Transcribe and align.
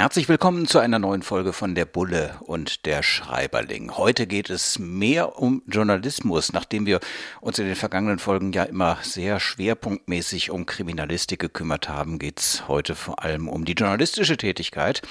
Herzlich 0.00 0.30
willkommen 0.30 0.66
zu 0.66 0.78
einer 0.78 0.98
neuen 0.98 1.20
Folge 1.20 1.52
von 1.52 1.74
Der 1.74 1.84
Bulle 1.84 2.36
und 2.46 2.86
der 2.86 3.02
Schreiberling. 3.02 3.98
Heute 3.98 4.26
geht 4.26 4.48
es 4.48 4.78
mehr 4.78 5.38
um 5.38 5.60
Journalismus, 5.66 6.54
nachdem 6.54 6.86
wir 6.86 7.00
uns 7.42 7.58
in 7.58 7.66
den 7.66 7.76
vergangenen 7.76 8.18
Folgen 8.18 8.50
ja 8.54 8.62
immer 8.62 8.96
sehr 9.02 9.38
schwerpunktmäßig 9.40 10.52
um 10.52 10.64
Kriminalistik 10.64 11.38
gekümmert 11.38 11.90
haben, 11.90 12.18
geht 12.18 12.40
es 12.40 12.66
heute 12.66 12.94
vor 12.94 13.22
allem 13.22 13.46
um 13.46 13.66
die 13.66 13.74
journalistische 13.74 14.38
Tätigkeit. 14.38 15.02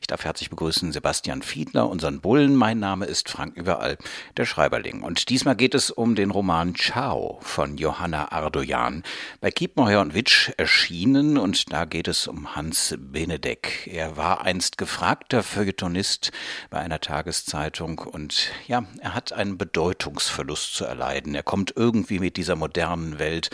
Ich 0.00 0.06
darf 0.06 0.24
herzlich 0.24 0.48
begrüßen 0.48 0.92
Sebastian 0.92 1.42
Fiedler, 1.42 1.88
unseren 1.88 2.20
Bullen. 2.20 2.54
Mein 2.54 2.78
Name 2.78 3.06
ist 3.06 3.28
Frank 3.28 3.56
Überall, 3.56 3.98
der 4.36 4.46
Schreiberling. 4.46 5.02
Und 5.02 5.28
diesmal 5.28 5.56
geht 5.56 5.74
es 5.74 5.90
um 5.90 6.14
den 6.14 6.30
Roman 6.30 6.76
Ciao 6.76 7.40
von 7.40 7.78
Johanna 7.78 8.30
Ardoyan. 8.30 9.02
Bei 9.40 9.50
Kiepenheuer 9.50 10.02
und 10.02 10.14
Witsch 10.14 10.52
erschienen 10.56 11.36
und 11.36 11.72
da 11.72 11.84
geht 11.84 12.06
es 12.06 12.28
um 12.28 12.54
Hans 12.54 12.94
Benedek. 12.96 13.90
Er 13.92 14.16
war 14.16 14.35
einst 14.36 14.78
gefragter 14.78 15.42
Feuilletonist 15.42 16.32
bei 16.70 16.78
einer 16.78 17.00
Tageszeitung 17.00 17.98
und 17.98 18.50
ja, 18.66 18.84
er 19.00 19.14
hat 19.14 19.32
einen 19.32 19.58
Bedeutungsverlust 19.58 20.74
zu 20.74 20.84
erleiden. 20.84 21.34
Er 21.34 21.42
kommt 21.42 21.72
irgendwie 21.76 22.18
mit 22.18 22.36
dieser 22.36 22.56
modernen 22.56 23.18
Welt 23.18 23.50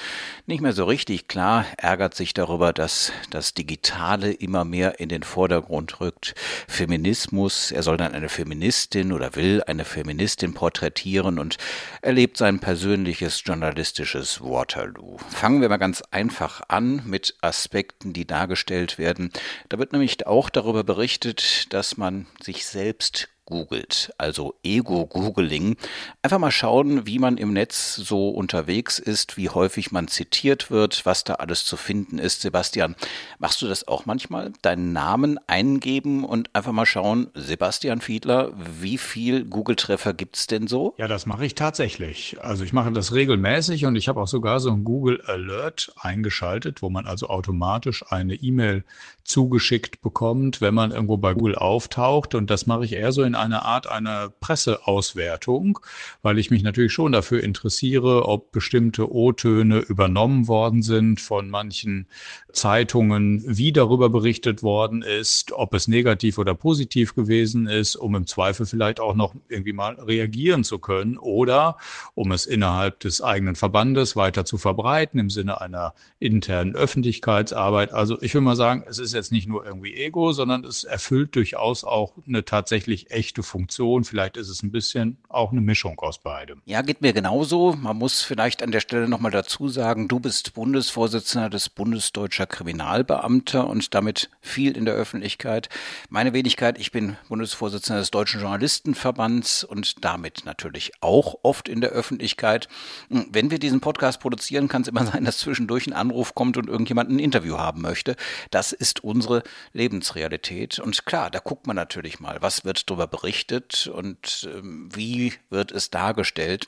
nicht 0.47 0.61
mehr 0.61 0.73
so 0.73 0.85
richtig 0.85 1.29
klar, 1.29 1.65
ärgert 1.77 2.15
sich 2.15 2.35
darüber, 2.35 2.73
dass 2.73 3.13
das 3.31 3.55
Digitale 3.55 4.33
immer 4.33 4.65
mehr 4.65 5.01
in 5.01 5.09
den 5.09 5.23
Vordergrund 5.23 6.01
rückt. 6.01 6.35
Feminismus, 6.69 7.71
er 7.71 7.83
soll 7.83 7.97
dann 7.97 8.13
eine 8.13 8.29
Feministin 8.29 9.13
oder 9.13 9.37
will 9.37 9.63
eine 9.67 9.85
Feministin 9.85 10.55
porträtieren 10.55 11.39
und 11.39 11.59
erlebt 12.01 12.37
sein 12.37 12.59
persönliches 12.59 13.43
journalistisches 13.45 14.41
Waterloo. 14.41 15.19
Fangen 15.31 15.61
wir 15.61 15.69
mal 15.69 15.77
ganz 15.77 16.03
einfach 16.11 16.63
an 16.69 17.03
mit 17.05 17.37
Aspekten, 17.41 18.13
die 18.13 18.27
dargestellt 18.27 18.99
werden. 18.99 19.31
Da 19.69 19.79
wird 19.79 19.93
nämlich 19.93 20.27
auch 20.27 20.51
darüber 20.51 20.72
darüber 20.73 20.85
berichtet, 20.85 21.71
dass 21.75 21.99
man 21.99 22.27
sich 22.41 22.65
selbst 22.65 23.29
googelt, 23.45 24.13
also 24.19 24.55
Ego-Googling. 24.63 25.77
Einfach 26.23 26.39
mal 26.39 26.51
schauen, 26.51 27.07
wie 27.07 27.19
man 27.19 27.37
im 27.37 27.53
Netz 27.53 27.97
so 27.97 28.31
unterwegs 28.31 28.99
ist, 28.99 29.37
wie 29.37 29.51
häufig 29.51 29.91
man 29.91 30.09
zitiert 30.09 30.71
wird, 30.71 31.05
was 31.05 31.25
da 31.25 31.35
alles 31.35 31.65
zu 31.65 31.77
finden 31.77 32.19
ist. 32.19 32.41
Sebastian, 32.41 32.95
machst 33.39 33.61
du 33.61 33.69
das 33.69 33.87
auch 33.89 34.07
manchmal? 34.07 34.53
Deinen 34.63 34.93
Namen 34.93 35.39
eingeben 35.49 36.25
und 36.25 36.55
einfach 36.55 36.73
mal 36.73 36.87
schauen, 36.87 37.29
Sebastian 37.35 38.01
Fiedler, 38.01 38.53
wie 38.81 38.97
viel 38.97 39.45
Google-Treffer 39.45 40.15
gibt 40.15 40.37
es 40.37 40.47
denn 40.47 40.67
so? 40.67 40.95
Ja, 40.97 41.09
das 41.09 41.27
mache 41.27 41.45
ich 41.45 41.55
tatsächlich. 41.55 42.37
Also 42.41 42.65
ich 42.65 42.73
mache 42.73 42.93
das 42.93 43.13
regelmäßig 43.13 43.85
und 43.87 43.97
ich 43.97 44.09
habe 44.09 44.21
auch 44.21 44.29
sogar 44.29 44.61
so 44.61 44.71
ein 44.71 44.85
Google 44.85 45.21
Alert 45.23 45.93
eingeschaltet, 46.01 46.81
wo 46.81 46.91
man 46.91 47.07
also 47.07 47.29
automatisch 47.29 48.05
eine 48.09 48.35
E-Mail 48.35 48.85
zugeschickt 49.25 50.01
bekommt, 50.03 50.61
wenn 50.61 50.75
man 50.75 50.91
irgendwo 50.91 51.17
bei 51.17 51.35
Google 51.35 51.55
auftaucht. 51.55 52.35
Und 52.35 52.51
das 52.51 52.67
mache 52.67 52.85
ich 52.85 52.93
eher 52.93 53.13
so 53.13 53.23
in 53.23 53.35
einer 53.35 53.65
Art 53.65 53.87
einer 53.87 54.31
Presseauswertung, 54.41 55.79
weil 56.23 56.39
ich 56.39 56.51
mich 56.51 56.63
natürlich 56.63 56.93
schon 56.93 57.13
dafür 57.13 57.43
interessiere, 57.43 58.29
ob 58.29 58.53
bestimmte 58.53 59.13
O-Töne 59.13 59.79
übernommen 59.79 60.49
worden 60.49 60.83
sind 60.83 61.21
von 61.21 61.51
manchen 61.51 62.07
Zeitungen, 62.53 63.43
wie 63.47 63.73
darüber 63.73 64.11
berichtet 64.11 64.63
worden 64.63 65.03
ist, 65.03 65.53
ob 65.53 65.75
es 65.75 65.89
negativ 65.89 66.39
oder 66.39 66.55
positiv 66.55 67.15
gewesen 67.15 67.67
ist, 67.67 67.97
um 67.97 68.15
im 68.15 68.27
Zweifel 68.27 68.67
vielleicht 68.67 69.01
auch 69.01 69.15
noch 69.15 69.35
irgendwie 69.49 69.73
mal 69.73 69.95
reagieren 69.95 70.65
zu 70.65 70.79
können 70.79 71.17
oder 71.17 71.77
um 72.15 72.33
es 72.33 72.47
innerhalb 72.47 73.01
des 73.01 73.23
eigenen 73.23 73.55
Verbandes 73.55 74.17
weiter 74.17 74.45
zu 74.45 74.59
verbreiten 74.59 75.19
im 75.19 75.31
Sinne 75.31 75.61
einer 75.61 75.95
internen 76.19 76.75
Öffentlichkeitsarbeit. 76.75 77.93
Also 77.93 78.21
ich 78.21 78.35
will 78.35 78.41
mal 78.41 78.57
sagen, 78.57 78.85
es 78.89 78.99
ist 78.99 79.12
ist 79.13 79.17
jetzt 79.17 79.33
nicht 79.33 79.49
nur 79.49 79.65
irgendwie 79.65 79.95
Ego, 79.95 80.33
sondern 80.33 80.65
es 80.65 80.85
erfüllt 80.85 81.37
durchaus 81.37 81.85
auch 81.85 82.15
eine 82.27 82.45
tatsächlich 82.45 83.11
echte 83.11 83.43
Funktion. 83.43 84.05
Vielleicht 84.05 84.37
ist 84.37 84.49
es 84.49 84.63
ein 84.63 84.73
bisschen 84.73 85.19
auch 85.29 85.53
eine 85.53 85.61
Mischung 85.61 85.99
aus 86.01 86.19
beidem. 86.19 86.63
Ja, 86.65 86.83
geht 86.83 87.03
mir 87.03 87.13
genauso. 87.13 87.75
Man 87.75 87.99
muss 87.99 88.23
vielleicht 88.23 88.63
an 88.63 88.73
der 88.73 88.81
Stelle 88.81 89.09
nochmal 89.09 89.31
dazu 89.31 89.69
sagen, 89.69 90.09
du 90.09 90.21
bist 90.21 90.55
Bundesvorsitzender 90.55 91.51
des 91.51 91.69
Bundesdeutscher 91.69 92.47
Kriminalbeamter 92.47 93.67
und 93.69 93.95
damit 93.95 94.31
viel 94.41 94.77
in 94.77 94.85
der 94.85 94.95
Öffentlichkeit. 94.95 95.69
Meine 96.09 96.33
Wenigkeit, 96.33 96.79
ich 96.79 96.93
bin 96.93 97.17
Bundesvorsitzender 97.29 98.01
des 98.01 98.11
Deutschen 98.11 98.41
Journalistenverbands 98.41 99.65
und 99.65 100.05
damit 100.05 100.43
natürlich 100.45 100.93
auch 101.01 101.37
oft 101.43 101.69
in 101.69 101.81
der 101.81 101.91
Öffentlichkeit. 101.91 102.69
Wenn 103.09 103.51
wir 103.51 103.59
diesen 103.59 103.81
Podcast 103.81 104.21
produzieren, 104.21 104.69
kann 104.69 104.83
es 104.83 104.89
immer 104.89 105.05
sein, 105.13 105.25
dass 105.25 105.39
zwischendurch 105.39 105.87
ein 105.87 105.93
Anruf 105.93 106.35
kommt 106.35 106.57
und 106.57 106.69
irgendjemand 106.69 107.11
ein 107.11 107.19
Interview 107.19 107.59
haben 107.59 107.83
möchte. 107.83 108.17
Das 108.51 108.73
ist 108.73 109.02
unsere 109.03 109.43
Lebensrealität. 109.73 110.79
Und 110.79 111.05
klar, 111.07 111.31
da 111.31 111.39
guckt 111.39 111.67
man 111.67 111.77
natürlich 111.77 112.21
mal, 112.21 112.39
was 112.41 112.65
wird 112.65 112.89
darüber 112.89 113.07
berichtet 113.07 113.87
und 113.87 114.49
ähm, 114.53 114.89
wie 114.93 115.35
wird 115.51 115.73
es 115.73 115.91
dargestellt. 115.91 116.67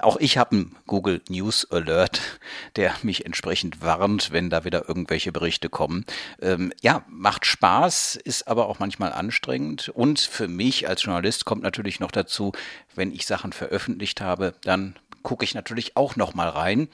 Auch 0.00 0.16
ich 0.18 0.38
habe 0.38 0.56
einen 0.56 0.76
Google 0.86 1.22
News 1.28 1.70
Alert, 1.70 2.20
der 2.76 2.94
mich 3.02 3.26
entsprechend 3.26 3.82
warnt, 3.82 4.32
wenn 4.32 4.50
da 4.50 4.64
wieder 4.64 4.88
irgendwelche 4.88 5.32
Berichte 5.32 5.68
kommen. 5.68 6.04
Ähm, 6.40 6.72
ja, 6.80 7.04
macht 7.08 7.46
Spaß, 7.46 8.16
ist 8.16 8.48
aber 8.48 8.68
auch 8.68 8.78
manchmal 8.78 9.12
anstrengend. 9.12 9.88
Und 9.88 10.20
für 10.20 10.48
mich 10.48 10.88
als 10.88 11.02
Journalist 11.02 11.44
kommt 11.44 11.62
natürlich 11.62 12.00
noch 12.00 12.10
dazu, 12.10 12.52
wenn 12.94 13.12
ich 13.12 13.26
Sachen 13.26 13.52
veröffentlicht 13.52 14.20
habe, 14.20 14.54
dann 14.62 14.96
gucke 15.22 15.44
ich 15.44 15.54
natürlich 15.54 15.96
auch 15.96 16.16
noch 16.16 16.34
mal 16.34 16.48
rein 16.48 16.88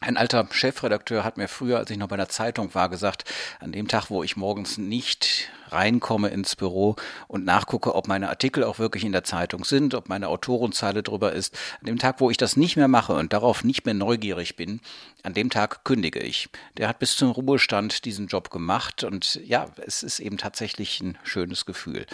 ein 0.00 0.16
alter 0.16 0.46
Chefredakteur 0.50 1.24
hat 1.24 1.36
mir 1.36 1.46
früher, 1.46 1.76
als 1.76 1.90
ich 1.90 1.98
noch 1.98 2.08
bei 2.08 2.16
der 2.16 2.30
Zeitung 2.30 2.74
war, 2.74 2.88
gesagt, 2.88 3.24
an 3.60 3.70
dem 3.70 3.86
Tag, 3.86 4.08
wo 4.08 4.22
ich 4.22 4.34
morgens 4.34 4.78
nicht 4.78 5.50
reinkomme 5.68 6.28
ins 6.28 6.56
Büro 6.56 6.96
und 7.28 7.44
nachgucke, 7.44 7.94
ob 7.94 8.08
meine 8.08 8.30
Artikel 8.30 8.64
auch 8.64 8.78
wirklich 8.78 9.04
in 9.04 9.12
der 9.12 9.24
Zeitung 9.24 9.64
sind, 9.64 9.94
ob 9.94 10.08
meine 10.08 10.28
Autorenzeile 10.28 11.02
drüber 11.02 11.32
ist, 11.32 11.56
an 11.80 11.86
dem 11.86 11.98
Tag, 11.98 12.20
wo 12.20 12.30
ich 12.30 12.38
das 12.38 12.56
nicht 12.56 12.76
mehr 12.76 12.88
mache 12.88 13.12
und 13.12 13.34
darauf 13.34 13.62
nicht 13.62 13.84
mehr 13.84 13.94
neugierig 13.94 14.56
bin, 14.56 14.80
an 15.22 15.34
dem 15.34 15.50
Tag 15.50 15.84
kündige 15.84 16.20
ich. 16.20 16.48
Der 16.78 16.88
hat 16.88 16.98
bis 16.98 17.16
zum 17.16 17.30
Ruhestand 17.30 18.06
diesen 18.06 18.26
Job 18.26 18.50
gemacht 18.50 19.04
und 19.04 19.34
ja, 19.44 19.68
es 19.84 20.02
ist 20.02 20.18
eben 20.18 20.38
tatsächlich 20.38 21.00
ein 21.00 21.18
schönes 21.24 21.66
Gefühl. 21.66 22.06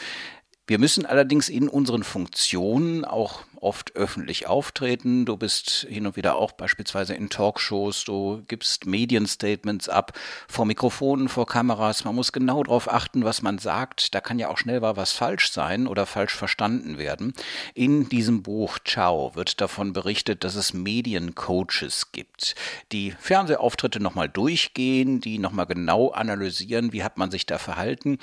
Wir 0.69 0.81
müssen 0.81 1.07
allerdings 1.07 1.49
in 1.49 1.69
unseren 1.69 2.03
Funktionen 2.03 3.05
auch 3.05 3.45
oft 3.61 3.95
öffentlich 3.97 4.47
auftreten. 4.47 5.25
Du 5.25 5.37
bist 5.37 5.87
hin 5.89 6.07
und 6.07 6.17
wieder 6.17 6.37
auch 6.37 6.53
beispielsweise 6.53 7.15
in 7.15 7.31
Talkshows, 7.31 8.05
du 8.05 8.43
gibst 8.49 8.87
Medienstatements 8.87 9.89
ab, 9.89 10.13
vor 10.49 10.67
Mikrofonen, 10.67 11.29
vor 11.29 11.47
Kameras. 11.47 12.05
Man 12.05 12.15
muss 12.15 12.33
genau 12.33 12.63
darauf 12.63 12.93
achten, 12.93 13.25
was 13.25 13.43
man 13.43 13.59
sagt. 13.59 14.15
Da 14.15 14.21
kann 14.21 14.39
ja 14.39 14.49
auch 14.49 14.59
schnell 14.59 14.81
mal 14.81 14.97
was 14.97 15.13
falsch 15.13 15.51
sein 15.51 15.87
oder 15.87 16.05
falsch 16.05 16.35
verstanden 16.35 16.99
werden. 16.99 17.33
In 17.75 18.09
diesem 18.09 18.43
Buch 18.43 18.79
Ciao 18.85 19.35
wird 19.35 19.61
davon 19.61 19.93
berichtet, 19.93 20.45
dass 20.45 20.55
es 20.57 20.75
Mediencoaches 20.75 22.13
gibt, 22.13 22.55
die 22.93 23.13
Fernsehauftritte 23.13 24.01
nochmal 24.01 24.29
durchgehen, 24.29 25.21
die 25.21 25.39
nochmal 25.39 25.67
genau 25.67 26.11
analysieren, 26.11 26.93
wie 26.93 27.05
hat 27.05 27.19
man 27.19 27.31
sich 27.31 27.47
da 27.47 27.59
verhalten 27.59 28.19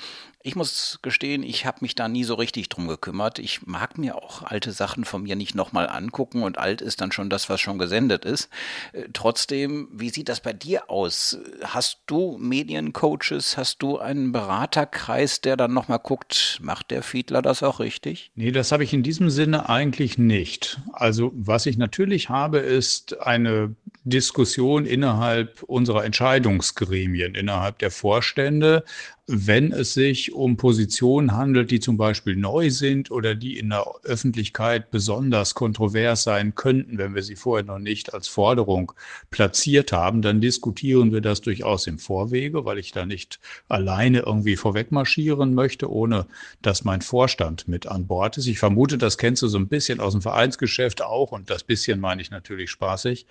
ich 0.46 0.56
muss 0.56 0.98
gestehen, 1.00 1.42
ich 1.42 1.64
habe 1.64 1.78
mich 1.80 1.94
da 1.94 2.06
nie 2.06 2.22
so 2.22 2.34
richtig 2.34 2.68
drum 2.68 2.86
gekümmert. 2.86 3.38
Ich 3.38 3.66
mag 3.66 3.96
mir 3.96 4.14
auch 4.14 4.42
alte 4.42 4.72
Sachen 4.72 5.06
von 5.06 5.22
mir 5.22 5.36
nicht 5.36 5.54
nochmal 5.54 5.88
angucken 5.88 6.42
und 6.42 6.58
alt 6.58 6.82
ist 6.82 7.00
dann 7.00 7.12
schon 7.12 7.30
das, 7.30 7.48
was 7.48 7.62
schon 7.62 7.78
gesendet 7.78 8.26
ist. 8.26 8.50
Äh, 8.92 9.04
trotzdem, 9.14 9.88
wie 9.90 10.10
sieht 10.10 10.28
das 10.28 10.40
bei 10.40 10.52
dir 10.52 10.90
aus? 10.90 11.38
Hast 11.62 12.00
du 12.06 12.36
Mediencoaches? 12.38 13.56
Hast 13.56 13.82
du 13.82 13.98
einen 13.98 14.32
Beraterkreis, 14.32 15.40
der 15.40 15.56
dann 15.56 15.72
nochmal 15.72 15.98
guckt, 15.98 16.58
macht 16.60 16.90
der 16.90 17.02
Fiedler 17.02 17.40
das 17.40 17.62
auch 17.62 17.80
richtig? 17.80 18.30
Nee, 18.34 18.52
das 18.52 18.70
habe 18.70 18.84
ich 18.84 18.92
in 18.92 19.02
diesem 19.02 19.30
Sinne 19.30 19.70
eigentlich 19.70 20.18
nicht. 20.18 20.78
Also 20.92 21.32
was 21.34 21.64
ich 21.64 21.78
natürlich 21.78 22.28
habe, 22.28 22.58
ist 22.58 23.18
eine 23.18 23.74
Diskussion 24.04 24.84
innerhalb 24.84 25.62
unserer 25.62 26.04
Entscheidungsgremien, 26.04 27.34
innerhalb 27.34 27.78
der 27.78 27.90
Vorstände, 27.90 28.84
wenn 29.26 29.72
es 29.72 29.94
sich 29.94 30.34
um 30.34 30.58
Positionen 30.58 31.32
handelt, 31.32 31.70
die 31.70 31.80
zum 31.80 31.96
Beispiel 31.96 32.36
neu 32.36 32.68
sind 32.68 33.10
oder 33.10 33.34
die 33.34 33.58
in 33.58 33.70
der 33.70 33.86
Öffentlichkeit 34.02 34.90
besonders 34.90 35.54
kontrovers 35.54 36.24
sein 36.24 36.54
könnten, 36.54 36.98
wenn 36.98 37.14
wir 37.14 37.22
sie 37.22 37.36
vorher 37.36 37.64
noch 37.64 37.78
nicht 37.78 38.12
als 38.12 38.28
Forderung 38.28 38.92
platziert 39.30 39.92
haben, 39.92 40.20
dann 40.20 40.42
diskutieren 40.42 41.10
wir 41.10 41.22
das 41.22 41.40
durchaus 41.40 41.86
im 41.86 41.98
Vorwege, 41.98 42.66
weil 42.66 42.76
ich 42.76 42.92
da 42.92 43.06
nicht 43.06 43.40
alleine 43.66 44.20
irgendwie 44.20 44.56
vorwegmarschieren 44.56 45.54
möchte, 45.54 45.90
ohne 45.90 46.26
dass 46.60 46.84
mein 46.84 47.00
Vorstand 47.00 47.66
mit 47.66 47.86
an 47.86 48.06
Bord 48.06 48.36
ist. 48.36 48.46
Ich 48.46 48.58
vermute, 48.58 48.98
das 48.98 49.16
kennst 49.16 49.40
du 49.40 49.48
so 49.48 49.56
ein 49.56 49.68
bisschen 49.68 50.00
aus 50.00 50.12
dem 50.12 50.20
Vereinsgeschäft 50.20 51.00
auch 51.00 51.32
und 51.32 51.48
das 51.48 51.64
bisschen 51.64 51.98
meine 51.98 52.20
ich 52.20 52.30
natürlich 52.30 52.70
spaßig. 52.70 53.24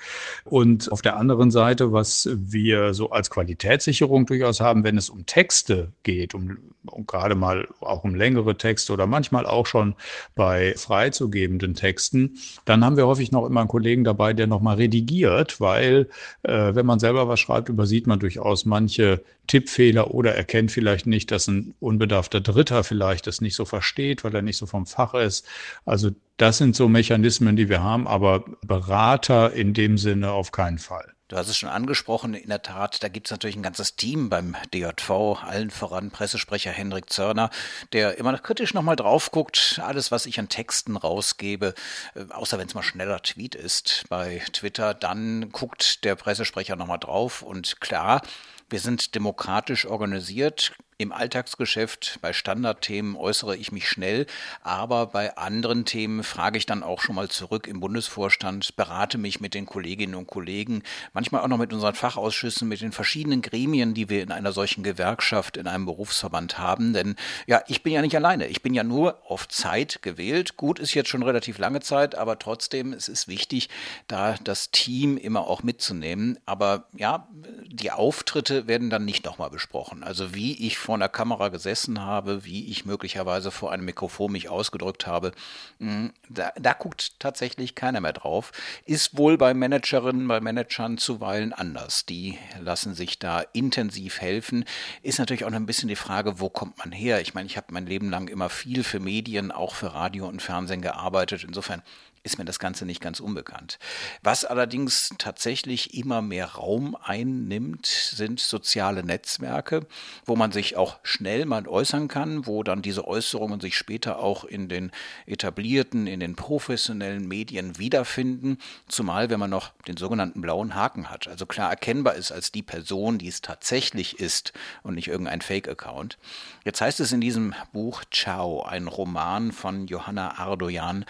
Und 0.43 0.91
auf 0.91 1.03
der 1.03 1.17
anderen 1.17 1.51
Seite, 1.51 1.93
was 1.93 2.27
wir 2.33 2.95
so 2.95 3.11
als 3.11 3.29
Qualitätssicherung 3.29 4.25
durchaus 4.25 4.59
haben, 4.59 4.83
wenn 4.83 4.97
es 4.97 5.11
um 5.11 5.27
Texte 5.27 5.82
geht, 6.03 6.33
um, 6.33 6.57
um 6.85 7.06
gerade 7.06 7.35
mal 7.35 7.68
auch 7.81 8.03
um 8.03 8.15
längere 8.15 8.57
Texte 8.57 8.94
oder 8.94 9.07
manchmal 9.07 9.45
auch 9.45 9.65
schon 9.65 9.95
bei 10.35 10.74
freizugebenden 10.77 11.74
Texten, 11.74 12.38
dann 12.65 12.83
haben 12.83 12.97
wir 12.97 13.07
häufig 13.07 13.31
noch 13.31 13.45
immer 13.45 13.62
einen 13.62 13.69
Kollegen 13.69 14.03
dabei, 14.03 14.33
der 14.33 14.47
nochmal 14.47 14.77
redigiert, 14.77 15.59
weil 15.59 16.09
äh, 16.44 16.75
wenn 16.75 16.85
man 16.85 17.00
selber 17.00 17.27
was 17.27 17.39
schreibt, 17.39 17.69
übersieht 17.69 18.07
man 18.07 18.19
durchaus 18.19 18.65
manche 18.65 19.24
Tippfehler 19.47 20.13
oder 20.13 20.35
erkennt 20.35 20.71
vielleicht 20.71 21.06
nicht, 21.06 21.31
dass 21.31 21.47
ein 21.47 21.74
unbedarfter 21.80 22.41
Dritter 22.41 22.83
vielleicht 22.83 23.27
das 23.27 23.41
nicht 23.41 23.56
so 23.56 23.65
versteht, 23.65 24.24
weil 24.24 24.33
er 24.36 24.41
nicht 24.41 24.57
so 24.57 24.65
vom 24.65 24.86
Fach 24.86 25.13
ist. 25.13 25.45
Also 25.86 26.12
das 26.38 26.57
sind 26.57 26.75
so 26.75 26.88
Mechanismen, 26.89 27.56
die 27.56 27.69
wir 27.69 27.83
haben, 27.83 28.07
aber 28.07 28.45
Berater 28.65 29.53
in 29.53 29.74
dem 29.74 29.97
Sinne 29.97 30.31
auf 30.31 30.51
keinen 30.51 30.79
Fall. 30.79 31.12
Du 31.29 31.37
hast 31.37 31.47
es 31.47 31.57
schon 31.57 31.69
angesprochen, 31.69 32.33
in 32.33 32.49
der 32.49 32.61
Tat, 32.61 33.01
da 33.01 33.07
gibt 33.07 33.27
es 33.27 33.31
natürlich 33.31 33.55
ein 33.55 33.63
ganzes 33.63 33.95
Team 33.95 34.29
beim 34.29 34.57
DJV, 34.73 35.41
allen 35.41 35.71
voran 35.71 36.11
Pressesprecher 36.11 36.71
Hendrik 36.71 37.09
Zörner, 37.09 37.49
der 37.93 38.17
immer 38.17 38.37
kritisch 38.37 38.73
nochmal 38.73 38.97
drauf 38.97 39.31
guckt, 39.31 39.79
alles, 39.81 40.11
was 40.11 40.25
ich 40.25 40.37
an 40.39 40.49
Texten 40.49 40.97
rausgebe, 40.97 41.75
äh, 42.15 42.25
außer 42.29 42.57
wenn 42.57 42.67
es 42.67 42.73
mal 42.73 42.83
schneller 42.83 43.21
Tweet 43.21 43.55
ist 43.55 44.03
bei 44.09 44.43
Twitter, 44.51 44.93
dann 44.93 45.49
guckt 45.51 46.03
der 46.03 46.15
Pressesprecher 46.15 46.75
nochmal 46.75 46.99
drauf. 46.99 47.41
Und 47.41 47.79
klar, 47.79 48.21
wir 48.69 48.81
sind 48.81 49.15
demokratisch 49.15 49.85
organisiert, 49.85 50.73
im 51.03 51.11
Alltagsgeschäft, 51.11 52.17
bei 52.21 52.33
Standardthemen 52.33 53.15
äußere 53.15 53.55
ich 53.55 53.71
mich 53.71 53.88
schnell, 53.88 54.25
aber 54.61 55.07
bei 55.07 55.38
anderen 55.38 55.85
Themen 55.85 56.23
frage 56.23 56.57
ich 56.57 56.65
dann 56.65 56.81
auch 56.81 57.01
schon 57.01 57.15
mal 57.15 57.29
zurück 57.29 57.67
im 57.67 57.79
Bundesvorstand, 57.79 58.75
berate 58.75 59.17
mich 59.17 59.39
mit 59.39 59.53
den 59.53 59.65
Kolleginnen 59.65 60.15
und 60.15 60.27
Kollegen, 60.27 60.81
manchmal 61.13 61.41
auch 61.41 61.47
noch 61.47 61.57
mit 61.57 61.73
unseren 61.73 61.94
Fachausschüssen, 61.94 62.67
mit 62.67 62.81
den 62.81 62.91
verschiedenen 62.91 63.41
Gremien, 63.41 63.94
die 63.94 64.09
wir 64.09 64.23
in 64.23 64.31
einer 64.31 64.53
solchen 64.53 64.83
Gewerkschaft, 64.83 65.57
in 65.57 65.67
einem 65.67 65.85
Berufsverband 65.85 66.57
haben. 66.57 66.94
Denn 66.94 67.15
ja, 67.45 67.61
ich 67.67 67.83
bin 67.83 67.94
ja 67.94 68.01
nicht 68.01 68.15
alleine. 68.15 68.47
Ich 68.47 68.61
bin 68.63 68.73
ja 68.73 68.83
nur 68.83 69.21
auf 69.29 69.47
Zeit 69.47 70.01
gewählt. 70.01 70.57
Gut 70.57 70.79
ist 70.79 70.94
jetzt 70.94 71.09
schon 71.09 71.23
relativ 71.23 71.57
lange 71.57 71.81
Zeit, 71.81 72.15
aber 72.15 72.39
trotzdem, 72.39 72.94
es 72.94 73.07
ist 73.07 73.27
wichtig, 73.27 73.69
da 74.07 74.35
das 74.44 74.71
Team 74.71 75.17
immer 75.17 75.47
auch 75.47 75.63
mitzunehmen. 75.63 76.39
Aber 76.45 76.88
ja, 76.95 77.27
die 77.65 77.91
Auftritte 77.91 78.67
werden 78.67 78.89
dann 78.89 79.05
nicht 79.05 79.25
nochmal 79.25 79.50
besprochen. 79.50 80.03
Also 80.03 80.33
wie 80.33 80.65
ich 80.65 80.77
vor 80.93 80.99
einer 80.99 81.09
Kamera 81.09 81.49
gesessen 81.49 82.01
habe, 82.01 82.45
wie 82.45 82.69
ich 82.69 82.85
möglicherweise 82.85 83.49
vor 83.49 83.71
einem 83.71 83.83
Mikrofon 83.85 84.31
mich 84.31 84.49
ausgedrückt 84.49 85.07
habe, 85.07 85.31
hm, 85.79 86.13
da, 86.29 86.51
da 86.55 86.73
guckt 86.73 87.19
tatsächlich 87.19 87.73
keiner 87.73 87.99
mehr 87.99 88.13
drauf. 88.13 88.51
Ist 88.85 89.17
wohl 89.17 89.39
bei 89.39 89.55
Managerinnen, 89.55 90.27
bei 90.27 90.39
Managern 90.39 90.99
zuweilen 90.99 91.51
anders. 91.51 92.05
Die 92.05 92.37
lassen 92.59 92.93
sich 92.93 93.17
da 93.17 93.41
intensiv 93.53 94.21
helfen. 94.21 94.65
Ist 95.01 95.17
natürlich 95.17 95.45
auch 95.45 95.49
noch 95.49 95.57
ein 95.57 95.65
bisschen 95.65 95.89
die 95.89 95.95
Frage, 95.95 96.39
wo 96.39 96.51
kommt 96.51 96.77
man 96.77 96.91
her? 96.91 97.21
Ich 97.21 97.33
meine, 97.33 97.47
ich 97.47 97.57
habe 97.57 97.73
mein 97.73 97.87
Leben 97.87 98.11
lang 98.11 98.27
immer 98.27 98.49
viel 98.49 98.83
für 98.83 98.99
Medien, 98.99 99.51
auch 99.51 99.73
für 99.73 99.95
Radio 99.95 100.27
und 100.27 100.43
Fernsehen 100.43 100.83
gearbeitet. 100.83 101.43
Insofern 101.43 101.81
ist 102.23 102.37
mir 102.37 102.45
das 102.45 102.57
Ganze 102.57 102.85
nicht 102.85 103.01
ganz 103.01 103.19
unbekannt. 103.19 103.79
Was 104.21 104.45
allerdings 104.45 105.13
tatsächlich 105.17 105.93
immer 105.93 106.21
mehr 106.21 106.47
Raum 106.47 106.95
einnimmt, 106.95 107.85
sind 107.85 108.39
soziale 108.39 109.03
Netzwerke, 109.03 109.85
wo 110.25 110.37
man 110.37 110.53
sich 110.53 110.77
auch 110.77 110.99
schnell 111.03 111.45
mal 111.45 111.67
äußern 111.67 112.07
kann, 112.07 112.47
wo 112.47 112.63
dann 112.63 112.81
diese 112.81 113.05
Äußerungen 113.05 113.59
sich 113.59 113.77
später 113.77 114.19
auch 114.19 114.45
in 114.45 114.69
den 114.69 114.91
etablierten, 115.25 116.07
in 116.07 116.21
den 116.21 116.35
professionellen 116.35 117.27
Medien 117.27 117.77
wiederfinden, 117.77 118.57
zumal 118.87 119.29
wenn 119.29 119.39
man 119.39 119.49
noch 119.49 119.71
den 119.87 119.97
sogenannten 119.97 120.39
blauen 120.41 120.75
Haken 120.75 121.09
hat, 121.09 121.27
also 121.27 121.45
klar 121.45 121.69
erkennbar 121.69 122.15
ist 122.15 122.31
als 122.31 122.53
die 122.53 122.63
Person, 122.63 123.17
die 123.17 123.27
es 123.27 123.41
tatsächlich 123.41 124.19
ist 124.19 124.53
und 124.81 124.95
nicht 124.95 125.09
irgendein 125.09 125.41
Fake-Account. 125.41 126.17
Jetzt 126.63 126.79
heißt 126.79 127.01
es 127.01 127.11
in 127.11 127.19
diesem 127.19 127.53
Buch 127.73 128.03
Ciao, 128.11 128.63
ein 128.63 128.87
Roman 128.87 129.51
von 129.51 129.87
Johanna 129.87 130.39
Ardoyan, 130.39 131.05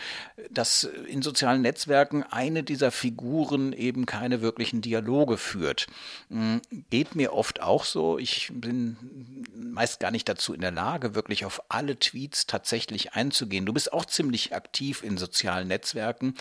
dass 0.49 0.89
in 1.07 1.21
sozialen 1.21 1.61
Netzwerken 1.61 2.23
eine 2.23 2.63
dieser 2.63 2.91
Figuren 2.91 3.73
eben 3.73 4.05
keine 4.05 4.41
wirklichen 4.41 4.81
Dialoge 4.81 5.37
führt. 5.37 5.87
Hm, 6.29 6.61
geht 6.89 7.15
mir 7.15 7.33
oft 7.33 7.61
auch 7.61 7.83
so. 7.83 8.17
Ich 8.17 8.51
bin 8.53 8.97
meist 9.55 9.99
gar 9.99 10.11
nicht 10.11 10.27
dazu 10.29 10.53
in 10.53 10.61
der 10.61 10.71
Lage, 10.71 11.15
wirklich 11.15 11.45
auf 11.45 11.61
alle 11.69 11.97
Tweets 11.97 12.47
tatsächlich 12.47 13.13
einzugehen. 13.13 13.65
Du 13.65 13.73
bist 13.73 13.93
auch 13.93 14.05
ziemlich 14.05 14.53
aktiv 14.53 15.03
in 15.03 15.17
sozialen 15.17 15.67
Netzwerken. 15.67 16.35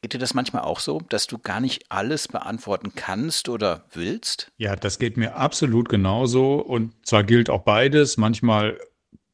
Geht 0.00 0.12
dir 0.12 0.18
das 0.18 0.32
manchmal 0.32 0.62
auch 0.62 0.78
so, 0.78 1.00
dass 1.08 1.26
du 1.26 1.38
gar 1.38 1.60
nicht 1.60 1.90
alles 1.90 2.28
beantworten 2.28 2.92
kannst 2.94 3.48
oder 3.48 3.84
willst? 3.92 4.52
Ja, 4.56 4.76
das 4.76 5.00
geht 5.00 5.16
mir 5.16 5.34
absolut 5.34 5.88
genauso. 5.88 6.54
Und 6.54 6.94
zwar 7.04 7.24
gilt 7.24 7.50
auch 7.50 7.62
beides. 7.62 8.16
Manchmal 8.16 8.78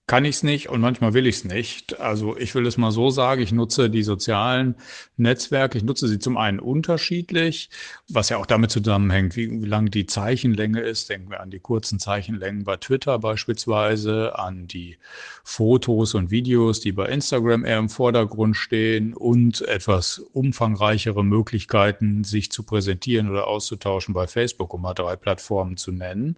kann 0.07 0.27
ich 0.27 0.37
es 0.37 0.43
nicht 0.43 0.69
und 0.69 0.83
manchmal 0.83 1.15
will 1.15 1.27
ich 1.27 1.37
es 1.37 1.45
nicht. 1.45 1.99
Also 1.99 2.37
ich 2.37 2.55
will 2.55 2.67
es 2.67 2.77
mal 2.77 2.91
so 2.91 3.09
sagen, 3.09 3.41
ich 3.41 3.53
nutze 3.53 3.89
die 3.89 4.03
sozialen 4.03 4.75
Netzwerke, 5.17 5.79
ich 5.79 5.85
nutze 5.85 6.09
sie 6.09 6.19
zum 6.19 6.37
einen 6.37 6.61
unterschiedlich, 6.61 7.71
was 8.09 8.29
ja 8.29 8.37
auch 8.37 8.45
damit 8.45 8.71
zusammenhängt, 8.71 9.35
wie, 9.35 9.63
wie 9.63 9.67
lang 9.67 9.91
die 9.91 10.05
Zeichenlänge 10.05 10.81
ist. 10.81 11.09
Denken 11.09 11.31
wir 11.31 11.41
an 11.41 11.51
die 11.51 11.59
kurzen 11.59 11.99
Zeichenlängen 11.99 12.65
bei 12.65 12.77
Twitter 12.77 13.19
beispielsweise, 13.19 14.39
an 14.39 14.67
die 14.67 14.99
Fotos 15.43 16.15
und 16.15 16.31
Videos, 16.31 16.81
die 16.81 16.93
bei 16.93 17.09
Instagram 17.09 17.65
eher 17.65 17.79
im 17.79 17.89
Vordergrund 17.89 18.57
stehen 18.59 19.15
und 19.15 19.63
etwas 19.63 20.19
umfangreichere 20.19 21.25
Möglichkeiten, 21.25 22.25
sich 22.25 22.53
zu 22.53 22.63
präsentieren 22.63 23.31
oder 23.31 23.47
auszutauschen 23.47 24.13
bei 24.13 24.27
Facebook, 24.27 24.75
um 24.75 24.83
mal 24.83 24.93
drei 24.93 25.17
Plattformen 25.17 25.79
zu 25.79 25.93
nennen. 25.93 26.37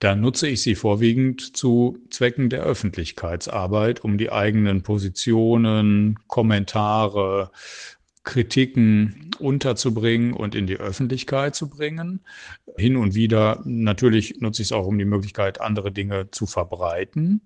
Dann 0.00 0.20
nutze 0.20 0.48
ich 0.48 0.62
sie 0.62 0.76
vorwiegend 0.76 1.56
zu 1.56 1.98
Zwecken 2.10 2.50
der 2.50 2.62
Öffentlichkeit. 2.62 2.87
Öffentlichkeitsarbeit, 2.88 4.02
um 4.02 4.16
die 4.16 4.32
eigenen 4.32 4.82
Positionen, 4.82 6.18
Kommentare, 6.26 7.50
Kritiken 8.24 9.30
unterzubringen 9.38 10.32
und 10.32 10.54
in 10.54 10.66
die 10.66 10.78
Öffentlichkeit 10.78 11.54
zu 11.54 11.68
bringen. 11.68 12.20
Hin 12.76 12.96
und 12.96 13.14
wieder 13.14 13.60
natürlich 13.64 14.40
nutze 14.40 14.62
ich 14.62 14.68
es 14.68 14.72
auch, 14.72 14.86
um 14.86 14.98
die 14.98 15.04
Möglichkeit, 15.04 15.60
andere 15.60 15.92
Dinge 15.92 16.30
zu 16.30 16.46
verbreiten 16.46 17.42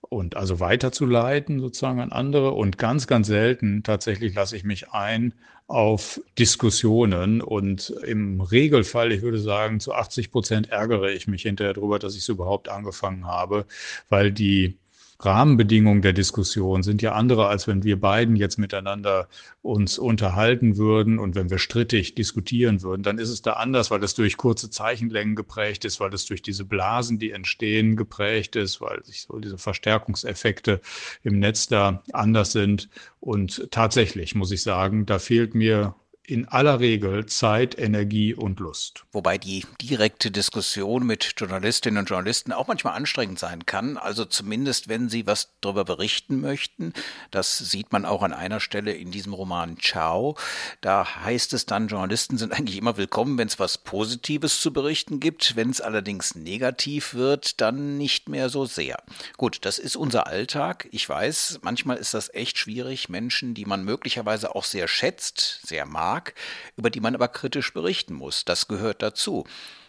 und 0.00 0.36
also 0.36 0.60
weiterzuleiten 0.60 1.60
sozusagen 1.60 2.00
an 2.00 2.12
andere. 2.12 2.52
Und 2.52 2.78
ganz, 2.78 3.06
ganz 3.06 3.26
selten 3.26 3.82
tatsächlich 3.82 4.34
lasse 4.34 4.56
ich 4.56 4.64
mich 4.64 4.90
ein 4.90 5.34
auf 5.68 6.20
Diskussionen. 6.38 7.40
Und 7.40 7.90
im 8.04 8.40
Regelfall, 8.40 9.12
ich 9.12 9.22
würde 9.22 9.38
sagen, 9.38 9.80
zu 9.80 9.92
80 9.92 10.30
Prozent 10.30 10.70
ärgere 10.70 11.10
ich 11.10 11.26
mich 11.26 11.42
hinterher 11.42 11.74
darüber, 11.74 11.98
dass 11.98 12.14
ich 12.14 12.20
es 12.20 12.28
überhaupt 12.28 12.68
angefangen 12.68 13.26
habe, 13.26 13.66
weil 14.08 14.32
die 14.32 14.78
Rahmenbedingungen 15.18 16.02
der 16.02 16.12
Diskussion 16.12 16.82
sind 16.82 17.02
ja 17.02 17.12
andere, 17.12 17.48
als 17.48 17.66
wenn 17.66 17.84
wir 17.84 17.98
beiden 17.98 18.36
jetzt 18.36 18.58
miteinander 18.58 19.28
uns 19.62 19.98
unterhalten 19.98 20.76
würden 20.76 21.18
und 21.18 21.34
wenn 21.34 21.50
wir 21.50 21.58
strittig 21.58 22.14
diskutieren 22.14 22.82
würden, 22.82 23.02
dann 23.02 23.18
ist 23.18 23.30
es 23.30 23.42
da 23.42 23.54
anders, 23.54 23.90
weil 23.90 24.00
das 24.00 24.14
durch 24.14 24.36
kurze 24.36 24.70
Zeichenlängen 24.70 25.34
geprägt 25.34 25.84
ist, 25.84 26.00
weil 26.00 26.10
das 26.10 26.26
durch 26.26 26.42
diese 26.42 26.64
Blasen, 26.64 27.18
die 27.18 27.30
entstehen, 27.30 27.96
geprägt 27.96 28.56
ist, 28.56 28.80
weil 28.80 29.04
sich 29.04 29.22
so 29.22 29.38
diese 29.38 29.58
Verstärkungseffekte 29.58 30.80
im 31.22 31.38
Netz 31.38 31.66
da 31.66 32.02
anders 32.12 32.52
sind. 32.52 32.88
Und 33.20 33.68
tatsächlich 33.70 34.34
muss 34.34 34.52
ich 34.52 34.62
sagen, 34.62 35.06
da 35.06 35.18
fehlt 35.18 35.54
mir 35.54 35.94
in 36.26 36.48
aller 36.48 36.80
Regel 36.80 37.26
Zeit, 37.26 37.78
Energie 37.78 38.34
und 38.34 38.60
Lust. 38.60 39.04
Wobei 39.12 39.38
die 39.38 39.64
direkte 39.80 40.30
Diskussion 40.30 41.06
mit 41.06 41.34
Journalistinnen 41.36 42.00
und 42.00 42.08
Journalisten 42.08 42.52
auch 42.52 42.66
manchmal 42.66 42.94
anstrengend 42.94 43.38
sein 43.38 43.64
kann. 43.64 43.96
Also 43.96 44.24
zumindest, 44.24 44.88
wenn 44.88 45.08
sie 45.08 45.26
was 45.26 45.50
darüber 45.60 45.84
berichten 45.84 46.40
möchten. 46.40 46.92
Das 47.30 47.58
sieht 47.58 47.92
man 47.92 48.04
auch 48.04 48.22
an 48.22 48.32
einer 48.32 48.60
Stelle 48.60 48.92
in 48.92 49.10
diesem 49.10 49.32
Roman 49.32 49.78
Ciao. 49.78 50.36
Da 50.80 51.24
heißt 51.24 51.52
es 51.52 51.66
dann, 51.66 51.88
Journalisten 51.88 52.38
sind 52.38 52.52
eigentlich 52.52 52.76
immer 52.76 52.96
willkommen, 52.96 53.38
wenn 53.38 53.48
es 53.48 53.58
was 53.58 53.78
Positives 53.78 54.60
zu 54.60 54.72
berichten 54.72 55.20
gibt. 55.20 55.56
Wenn 55.56 55.70
es 55.70 55.80
allerdings 55.80 56.34
negativ 56.34 57.14
wird, 57.14 57.60
dann 57.60 57.96
nicht 57.96 58.28
mehr 58.28 58.48
so 58.48 58.66
sehr. 58.66 58.96
Gut, 59.36 59.58
das 59.62 59.78
ist 59.78 59.96
unser 59.96 60.26
Alltag. 60.26 60.88
Ich 60.90 61.08
weiß, 61.08 61.60
manchmal 61.62 61.98
ist 61.98 62.14
das 62.14 62.32
echt 62.34 62.58
schwierig. 62.58 63.08
Menschen, 63.08 63.54
die 63.54 63.64
man 63.64 63.84
möglicherweise 63.84 64.54
auch 64.54 64.64
sehr 64.64 64.88
schätzt, 64.88 65.60
sehr 65.66 65.86
mag, 65.86 66.15
mag, 66.16 66.34
über 66.76 66.90
die 66.90 67.00
man 67.00 67.14
aber 67.14 67.28
kritisch 67.28 67.72
berichten 67.72 68.14
muss. 68.14 68.44
Das 68.44 68.68
gehört 68.68 69.02
dazu. 69.02 69.44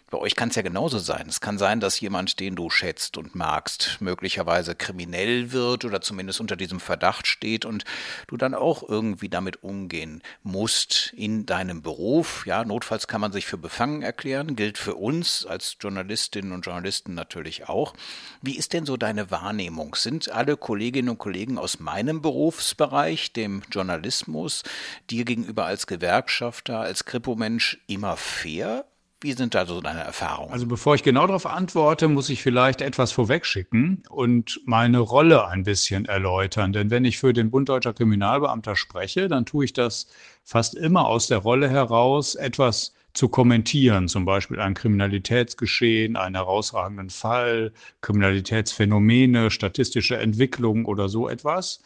Bei 0.10 0.18
euch 0.20 0.36
kann 0.36 0.50
es 0.50 0.56
ja 0.56 0.62
genauso 0.62 1.00
sein. 1.00 1.28
Es 1.28 1.42
kann 1.42 1.58
sein, 1.58 1.82
dass 1.82 2.00
jemand, 2.00 2.40
den 2.40 2.56
du 2.56 2.70
schätzt 2.70 3.18
und 3.18 3.36
magst, 3.36 3.98
möglicherweise 4.00 4.74
kriminell 4.74 5.52
wird 5.52 5.84
oder 5.84 6.00
zumindest 6.00 6.40
unter 6.40 6.56
diesem 6.56 6.80
Verdacht 6.80 7.28
steht 7.28 7.66
und 7.66 7.84
du 8.28 8.38
dann 8.38 8.54
auch 8.54 8.88
irgendwie 8.88 9.28
damit 9.28 9.64
umgehen 9.64 10.24
musst 10.44 11.14
in 11.18 11.46
deinem 11.46 11.82
Beruf. 11.82 12.46
Ja, 12.46 12.64
notfalls 12.64 13.08
kann 13.08 13.20
man 13.20 13.34
sich 13.34 13.46
für 13.46 13.58
befangen 13.58 14.02
erklären, 14.02 14.56
gilt 14.56 14.78
für 14.78 14.96
uns 14.96 15.46
als 15.46 15.76
Journalistinnen 15.82 16.54
und 16.54 16.66
Journalisten 16.66 17.14
natürlich 17.14 17.68
auch. 17.68 17.94
Wie 18.42 18.58
ist 18.58 18.72
denn 18.72 18.86
so 18.86 18.96
deine 18.96 19.30
Wahrnehmung? 19.30 19.96
Sind 19.96 20.32
alle 20.32 20.56
Kolleginnen 20.56 21.10
und 21.10 21.18
Kollegen 21.18 21.58
aus 21.58 21.80
meinem 21.80 22.22
Berufsbereich, 22.22 23.34
dem 23.34 23.62
Journalismus, 23.72 24.64
dir 25.10 25.26
gegenüber 25.26 25.66
als 25.66 25.86
Gewerkschafter, 25.86 26.80
als 26.80 27.04
Kripo-Mensch 27.04 27.80
immer 27.88 28.16
fair? 28.16 28.86
Wie 29.20 29.34
sind 29.34 29.56
da 29.56 29.66
so 29.66 29.82
deine 29.82 30.02
Erfahrungen? 30.02 30.54
Also 30.54 30.68
bevor 30.68 30.94
ich 30.94 31.02
genau 31.02 31.26
darauf 31.26 31.48
antworte, 31.48 32.08
muss 32.08 32.30
ich 32.30 32.44
vielleicht 32.44 32.82
etwas 32.82 33.12
vorwegschicken 33.12 34.04
und 34.10 34.62
meine 34.66 35.00
Rolle 35.00 35.48
ein 35.48 35.64
bisschen 35.64 36.06
erläutern. 36.06 36.72
Denn 36.72 36.92
wenn 36.92 37.04
ich 37.04 37.18
für 37.18 37.34
den 37.34 37.50
Bund 37.50 37.68
Deutscher 37.68 37.94
Kriminalbeamter 37.94 38.76
spreche, 38.76 39.28
dann 39.28 39.48
tue 39.48 39.66
ich 39.66 39.74
das 39.74 40.08
fast 40.44 40.76
immer 40.76 41.08
aus 41.08 41.26
der 41.26 41.40
Rolle 41.40 41.68
heraus, 41.68 42.36
etwas 42.36 42.94
zu 43.14 43.28
kommentieren, 43.28 44.08
zum 44.08 44.26
Beispiel 44.26 44.60
ein 44.60 44.76
Kriminalitätsgeschehen, 44.76 46.16
einen 46.16 46.36
herausragenden 46.36 47.10
Fall, 47.10 47.74
Kriminalitätsphänomene, 48.02 49.50
statistische 49.50 50.18
Entwicklung 50.18 50.86
oder 50.86 51.10
so 51.10 51.28
etwas. 51.28 51.82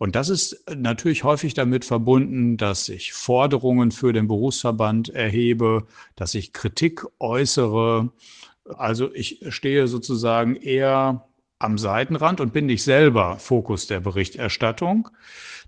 Und 0.00 0.16
das 0.16 0.30
ist 0.30 0.64
natürlich 0.74 1.24
häufig 1.24 1.52
damit 1.52 1.84
verbunden, 1.84 2.56
dass 2.56 2.88
ich 2.88 3.12
Forderungen 3.12 3.90
für 3.90 4.14
den 4.14 4.28
Berufsverband 4.28 5.10
erhebe, 5.10 5.86
dass 6.16 6.34
ich 6.34 6.54
Kritik 6.54 7.04
äußere. 7.18 8.10
Also 8.78 9.12
ich 9.12 9.44
stehe 9.50 9.88
sozusagen 9.88 10.56
eher 10.56 11.28
am 11.58 11.76
Seitenrand 11.76 12.40
und 12.40 12.54
bin 12.54 12.64
nicht 12.64 12.82
selber 12.82 13.36
Fokus 13.38 13.88
der 13.88 14.00
Berichterstattung. 14.00 15.10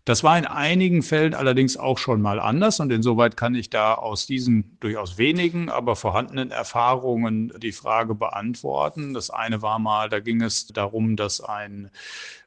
Das 0.07 0.25
war 0.25 0.37
in 0.37 0.47
einigen 0.47 1.03
Fällen 1.03 1.35
allerdings 1.35 1.77
auch 1.77 1.99
schon 1.99 2.21
mal 2.21 2.41
anders 2.41 2.81
und 2.81 2.91
insoweit 2.91 3.37
kann 3.37 3.55
ich 3.55 3.71
da 3.71 3.95
aus 3.95 4.27
diesen 4.27 4.77
durchaus 4.81 5.17
wenigen, 5.17 5.69
aber 5.69 5.95
vorhandenen 5.95 6.51
Erfahrungen 6.51 7.53
die 7.59 7.71
Frage 7.71 8.17
beantworten. 8.17 9.15
Das 9.15 9.31
eine 9.31 9.63
war 9.63 9.79
mal, 9.79 10.09
da 10.09 10.19
ging 10.19 10.43
es 10.43 10.67
darum, 10.67 11.15
dass 11.15 11.41
ein 11.41 11.91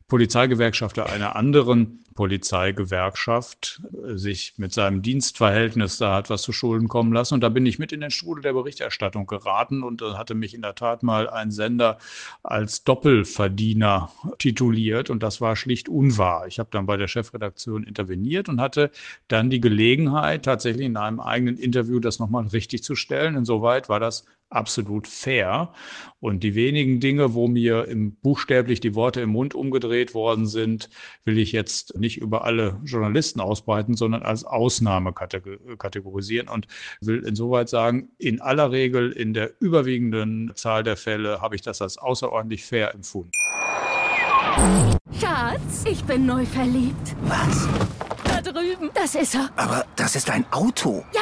Polizeigewerkschafter 0.07 1.09
einer 1.09 1.35
anderen 1.35 2.05
Polizeigewerkschaft 2.15 3.81
äh, 4.07 4.17
sich 4.17 4.53
mit 4.57 4.71
seinem 4.73 5.01
Dienstverhältnis 5.01 5.97
da 5.97 6.15
hat 6.15 6.29
was 6.29 6.43
zu 6.43 6.53
Schulden 6.53 6.87
kommen 6.87 7.11
lassen. 7.11 7.33
Und 7.33 7.41
da 7.41 7.49
bin 7.49 7.65
ich 7.65 7.77
mit 7.77 7.91
in 7.91 8.01
den 8.01 8.11
Strudel 8.11 8.41
der 8.41 8.53
Berichterstattung 8.53 9.27
geraten 9.27 9.83
und 9.83 10.01
da 10.01 10.17
hatte 10.17 10.33
mich 10.33 10.53
in 10.53 10.61
der 10.61 10.75
Tat 10.75 11.03
mal 11.03 11.29
ein 11.29 11.51
Sender 11.51 11.97
als 12.43 12.83
Doppelverdiener 12.83 14.11
tituliert 14.37 15.09
und 15.09 15.23
das 15.23 15.41
war 15.41 15.55
schlicht 15.55 15.89
unwahr. 15.89 16.47
Ich 16.47 16.59
habe 16.59 16.69
dann 16.71 16.85
bei 16.85 16.97
der 16.97 17.07
Chefredaktion 17.07 17.83
interveniert 17.83 18.47
und 18.47 18.61
hatte 18.61 18.91
dann 19.27 19.49
die 19.49 19.59
Gelegenheit, 19.59 20.45
tatsächlich 20.45 20.85
in 20.85 20.97
einem 20.97 21.19
eigenen 21.19 21.57
Interview 21.57 21.99
das 21.99 22.19
nochmal 22.19 22.47
richtig 22.47 22.83
zu 22.83 22.95
stellen. 22.95 23.35
Insoweit 23.35 23.89
war 23.89 23.99
das 23.99 24.25
absolut 24.55 25.07
fair. 25.07 25.73
Und 26.19 26.43
die 26.43 26.55
wenigen 26.55 26.99
Dinge, 26.99 27.33
wo 27.33 27.47
mir 27.47 27.85
im, 27.87 28.15
buchstäblich 28.15 28.79
die 28.79 28.95
Worte 28.95 29.21
im 29.21 29.29
Mund 29.29 29.53
umgedreht 29.53 30.13
worden 30.13 30.47
sind, 30.47 30.89
will 31.23 31.37
ich 31.37 31.51
jetzt 31.51 31.97
nicht 31.97 32.17
über 32.17 32.45
alle 32.45 32.79
Journalisten 32.83 33.39
ausbreiten, 33.39 33.95
sondern 33.95 34.23
als 34.23 34.43
Ausnahme 34.43 35.13
kategorisieren 35.13 36.47
und 36.47 36.67
will 37.01 37.23
insoweit 37.25 37.69
sagen, 37.69 38.09
in 38.17 38.41
aller 38.41 38.71
Regel, 38.71 39.11
in 39.11 39.33
der 39.33 39.51
überwiegenden 39.59 40.51
Zahl 40.55 40.83
der 40.83 40.97
Fälle 40.97 41.41
habe 41.41 41.55
ich 41.55 41.61
das 41.61 41.81
als 41.81 41.97
außerordentlich 41.97 42.65
fair 42.65 42.93
empfunden. 42.93 43.31
Schatz, 45.19 45.83
ich 45.89 46.03
bin 46.05 46.25
neu 46.25 46.45
verliebt. 46.45 47.15
Was? 47.23 47.67
Da 48.23 48.41
drüben. 48.41 48.89
Das 48.93 49.15
ist 49.15 49.35
er. 49.35 49.49
Aber 49.55 49.85
das 49.95 50.15
ist 50.15 50.29
ein 50.29 50.45
Auto. 50.51 51.03
Ja, 51.13 51.21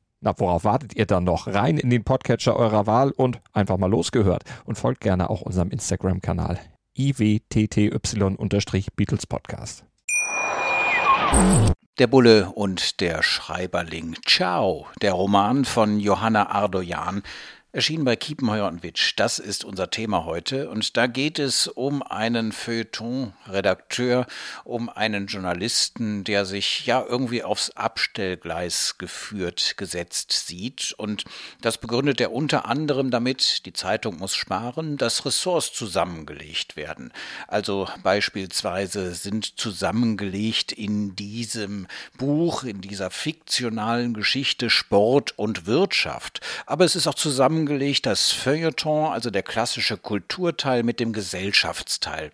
Na, 0.23 0.35
worauf 0.37 0.65
wartet 0.65 0.95
ihr 0.95 1.07
dann 1.07 1.23
noch? 1.23 1.47
Rein 1.47 1.79
in 1.79 1.89
den 1.89 2.03
Podcatcher 2.03 2.55
eurer 2.55 2.85
Wahl 2.85 3.09
und 3.09 3.41
einfach 3.53 3.77
mal 3.77 3.89
losgehört. 3.89 4.43
Und 4.65 4.77
folgt 4.77 5.01
gerne 5.01 5.31
auch 5.31 5.41
unserem 5.41 5.71
Instagram-Kanal 5.71 6.59
iwtty-Beatles 6.95 9.25
Podcast. 9.25 9.83
Der 11.97 12.05
Bulle 12.05 12.51
und 12.51 13.01
der 13.01 13.23
Schreiberling. 13.23 14.15
Ciao, 14.23 14.85
der 15.01 15.13
Roman 15.13 15.65
von 15.65 15.99
Johanna 15.99 16.51
Ardoyan 16.51 17.23
Erschien 17.73 18.03
bei 18.03 18.17
Kiepenheuer 18.17 18.67
und 18.67 18.83
Witsch. 18.83 19.13
Das 19.15 19.39
ist 19.39 19.63
unser 19.63 19.89
Thema 19.89 20.25
heute. 20.25 20.69
Und 20.69 20.97
da 20.97 21.07
geht 21.07 21.39
es 21.39 21.67
um 21.67 22.03
einen 22.03 22.51
Feuilleton-Redakteur, 22.51 24.27
um 24.65 24.89
einen 24.89 25.27
Journalisten, 25.27 26.25
der 26.25 26.43
sich 26.43 26.85
ja 26.85 27.01
irgendwie 27.07 27.43
aufs 27.43 27.69
Abstellgleis 27.69 28.97
geführt, 28.97 29.75
gesetzt 29.77 30.33
sieht. 30.33 30.93
Und 30.97 31.23
das 31.61 31.77
begründet 31.77 32.19
er 32.19 32.33
unter 32.33 32.65
anderem 32.65 33.09
damit, 33.09 33.65
die 33.65 33.71
Zeitung 33.71 34.17
muss 34.17 34.35
sparen, 34.35 34.97
dass 34.97 35.25
Ressorts 35.25 35.71
zusammengelegt 35.71 36.75
werden. 36.75 37.13
Also 37.47 37.87
beispielsweise 38.03 39.13
sind 39.13 39.57
zusammengelegt 39.57 40.73
in 40.73 41.15
diesem 41.15 41.87
Buch, 42.17 42.65
in 42.65 42.81
dieser 42.81 43.11
fiktionalen 43.11 44.13
Geschichte 44.13 44.69
Sport 44.69 45.39
und 45.39 45.67
Wirtschaft. 45.67 46.41
Aber 46.65 46.83
es 46.83 46.97
ist 46.97 47.07
auch 47.07 47.15
zusammen 47.15 47.60
zusammengelegt, 47.61 48.05
das 48.05 48.31
Feuilleton, 48.31 49.11
also 49.11 49.29
der 49.29 49.43
klassische 49.43 49.97
Kulturteil 49.97 50.83
mit 50.83 50.99
dem 50.99 51.13
Gesellschaftsteil. 51.13 52.31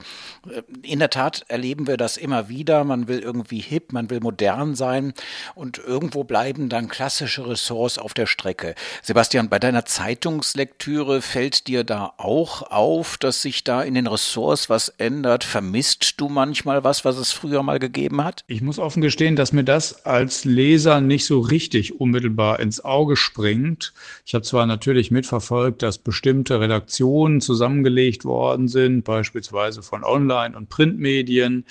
Äh, 0.50 0.62
in 0.82 1.00
der 1.00 1.10
Tat 1.10 1.46
erleben 1.48 1.88
wir 1.88 1.98
das 1.98 2.18
immer 2.18 2.50
wieder. 2.50 2.84
Man 2.84 3.08
will 3.08 3.20
irgendwie 3.20 3.60
hip, 3.60 3.92
man 3.92 4.10
will 4.10 4.20
modern 4.20 4.76
sein 4.76 5.14
und 5.56 5.78
irgendwo 5.78 6.24
bleiben 6.24 6.70
dann 6.70 6.88
klassische 6.88 7.48
Ressorts 7.48 7.98
auf 7.98 8.14
der 8.14 8.26
Strecke. 8.26 8.76
Sebastian, 9.02 9.50
bei 9.50 9.60
deiner 9.60 9.86
Zeitungslektüre 9.86 11.22
fällt 11.22 11.68
dir 11.68 11.84
da 11.84 12.14
auch 12.18 12.64
auf, 12.64 13.18
dass 13.18 13.42
sich 13.42 13.64
da 13.64 13.82
in 13.82 13.94
den 13.94 14.08
Ressorts 14.08 14.70
was 14.70 14.90
ändert? 14.90 15.44
Vermisst 15.44 16.16
du 16.18 16.30
manchmal 16.30 16.84
was, 16.84 17.06
was 17.06 17.18
es 17.18 17.32
früher 17.32 17.64
mal 17.64 17.80
gegeben 17.80 18.24
hat? 18.24 18.44
Ich 18.48 18.62
muss 18.62 18.80
offen 18.80 19.02
gestehen, 19.02 19.36
dass 19.36 19.52
mir 19.52 19.64
das 19.64 20.06
als 20.06 20.46
Leser 20.46 21.02
nicht 21.02 21.26
so 21.26 21.40
richtig 21.40 22.00
unmittelbar 22.00 22.60
ins 22.60 22.84
Auge 22.84 23.16
springt. 23.16 23.94
Ich 24.26 24.34
habe 24.34 24.44
zwar 24.44 24.66
natürlich 24.66 25.12
mitverfolgt, 25.18 25.82
dass 25.82 25.98
bestimmte 25.98 26.60
Redaktionen 26.60 27.42
zusammengelegt 27.42 28.24
worden 28.24 28.68
sind, 28.68 29.04
beispielsweise 29.04 29.82
von 29.82 30.04
Online- 30.04 30.56
und 30.56 30.70
Printmedien. 30.70 31.66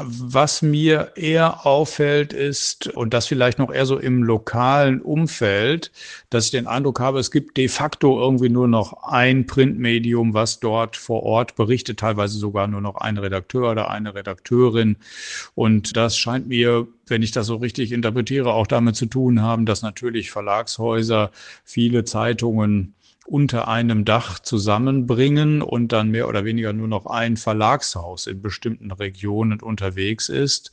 Was 0.00 0.62
mir 0.62 1.10
eher 1.16 1.66
auffällt, 1.66 2.32
ist, 2.32 2.86
und 2.86 3.12
das 3.14 3.26
vielleicht 3.26 3.58
noch 3.58 3.72
eher 3.72 3.84
so 3.84 3.98
im 3.98 4.22
lokalen 4.22 5.02
Umfeld, 5.02 5.90
dass 6.30 6.44
ich 6.44 6.50
den 6.52 6.68
Eindruck 6.68 7.00
habe, 7.00 7.18
es 7.18 7.32
gibt 7.32 7.56
de 7.56 7.66
facto 7.66 8.20
irgendwie 8.20 8.48
nur 8.48 8.68
noch 8.68 9.02
ein 9.02 9.46
Printmedium, 9.46 10.34
was 10.34 10.60
dort 10.60 10.96
vor 10.96 11.24
Ort 11.24 11.56
berichtet, 11.56 11.98
teilweise 11.98 12.38
sogar 12.38 12.68
nur 12.68 12.80
noch 12.80 12.94
ein 12.94 13.18
Redakteur 13.18 13.72
oder 13.72 13.90
eine 13.90 14.14
Redakteurin. 14.14 14.98
Und 15.56 15.96
das 15.96 16.16
scheint 16.16 16.46
mir, 16.46 16.86
wenn 17.08 17.22
ich 17.22 17.32
das 17.32 17.48
so 17.48 17.56
richtig 17.56 17.90
interpretiere, 17.90 18.52
auch 18.52 18.68
damit 18.68 18.94
zu 18.94 19.06
tun 19.06 19.42
haben, 19.42 19.66
dass 19.66 19.82
natürlich 19.82 20.30
Verlagshäuser 20.30 21.32
viele 21.64 22.04
Zeitungen 22.04 22.94
unter 23.28 23.68
einem 23.68 24.06
Dach 24.06 24.38
zusammenbringen 24.38 25.60
und 25.60 25.92
dann 25.92 26.10
mehr 26.10 26.28
oder 26.28 26.44
weniger 26.44 26.72
nur 26.72 26.88
noch 26.88 27.06
ein 27.06 27.36
Verlagshaus 27.36 28.26
in 28.26 28.40
bestimmten 28.40 28.90
Regionen 28.90 29.60
unterwegs 29.60 30.30
ist 30.30 30.72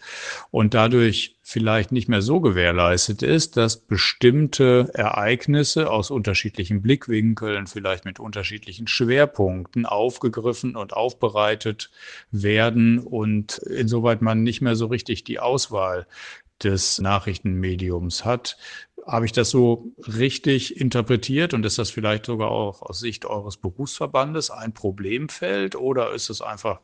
und 0.52 0.74
dadurch 0.74 1.36
vielleicht 1.42 1.92
nicht 1.92 2.08
mehr 2.08 2.22
so 2.22 2.40
gewährleistet 2.40 3.22
ist, 3.22 3.58
dass 3.58 3.78
bestimmte 3.78 4.90
Ereignisse 4.94 5.92
aus 5.92 6.10
unterschiedlichen 6.10 6.82
Blickwinkeln, 6.82 7.68
vielleicht 7.68 8.06
mit 8.06 8.20
unterschiedlichen 8.20 8.88
Schwerpunkten 8.88 9.86
aufgegriffen 9.86 10.76
und 10.76 10.94
aufbereitet 10.94 11.92
werden 12.32 13.00
und 13.00 13.58
insoweit 13.60 14.22
man 14.22 14.44
nicht 14.44 14.62
mehr 14.62 14.76
so 14.76 14.88
richtig 14.88 15.24
die 15.26 15.40
Auswahl 15.40 16.08
des 16.64 17.00
Nachrichtenmediums 17.00 18.26
hat. 18.26 18.58
Habe 19.06 19.26
ich 19.26 19.32
das 19.32 19.52
so 19.52 19.92
richtig 19.98 20.80
interpretiert 20.80 21.54
und 21.54 21.66
ist 21.66 21.78
das 21.78 21.92
vielleicht 21.92 22.26
sogar 22.26 22.50
auch 22.50 22.82
aus 22.82 23.00
Sicht 23.00 23.26
eures 23.26 23.58
Berufsverbandes 23.58 24.50
ein 24.50 24.74
Problemfeld 24.74 25.76
oder 25.76 26.12
ist 26.12 26.30
es 26.30 26.42
einfach 26.42 26.82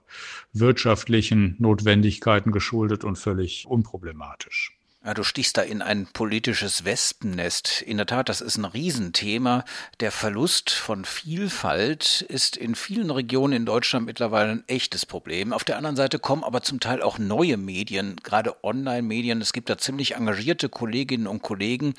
wirtschaftlichen 0.54 1.56
Notwendigkeiten 1.58 2.52
geschuldet 2.52 3.04
und 3.04 3.16
völlig 3.16 3.66
unproblematisch? 3.68 4.78
Ja, 5.04 5.16
du 5.16 5.24
stichst 5.24 5.58
da 5.58 5.64
in 5.64 5.82
ein 5.82 6.06
politisches 6.06 6.86
Wespennest. 6.86 7.82
In 7.82 7.98
der 7.98 8.06
Tat, 8.06 8.30
das 8.30 8.40
ist 8.40 8.58
ein 8.58 8.66
Riesenthema. 8.66 9.66
Der 10.00 10.12
Verlust 10.12 10.70
von 10.70 11.06
Vielfalt 11.06 12.22
ist 12.30 12.56
in 12.56 12.76
vielen 12.76 13.10
Regionen 13.10 13.54
in 13.54 13.66
Deutschland 13.66 14.06
mittlerweile 14.06 14.52
ein 14.52 14.64
echtes 14.68 15.08
Problem. 15.08 15.54
Auf 15.54 15.64
der 15.64 15.78
anderen 15.78 15.96
Seite 15.96 16.20
kommen 16.20 16.44
aber 16.44 16.62
zum 16.62 16.80
Teil 16.80 17.02
auch 17.02 17.18
neue 17.18 17.58
Medien, 17.58 18.18
gerade 18.22 18.64
Online-Medien. 18.64 19.42
Es 19.42 19.54
gibt 19.54 19.72
da 19.72 19.80
ziemlich 19.80 20.14
engagierte 20.18 20.70
Kolleginnen 20.70 21.26
und 21.26 21.42
Kollegen, 21.42 21.96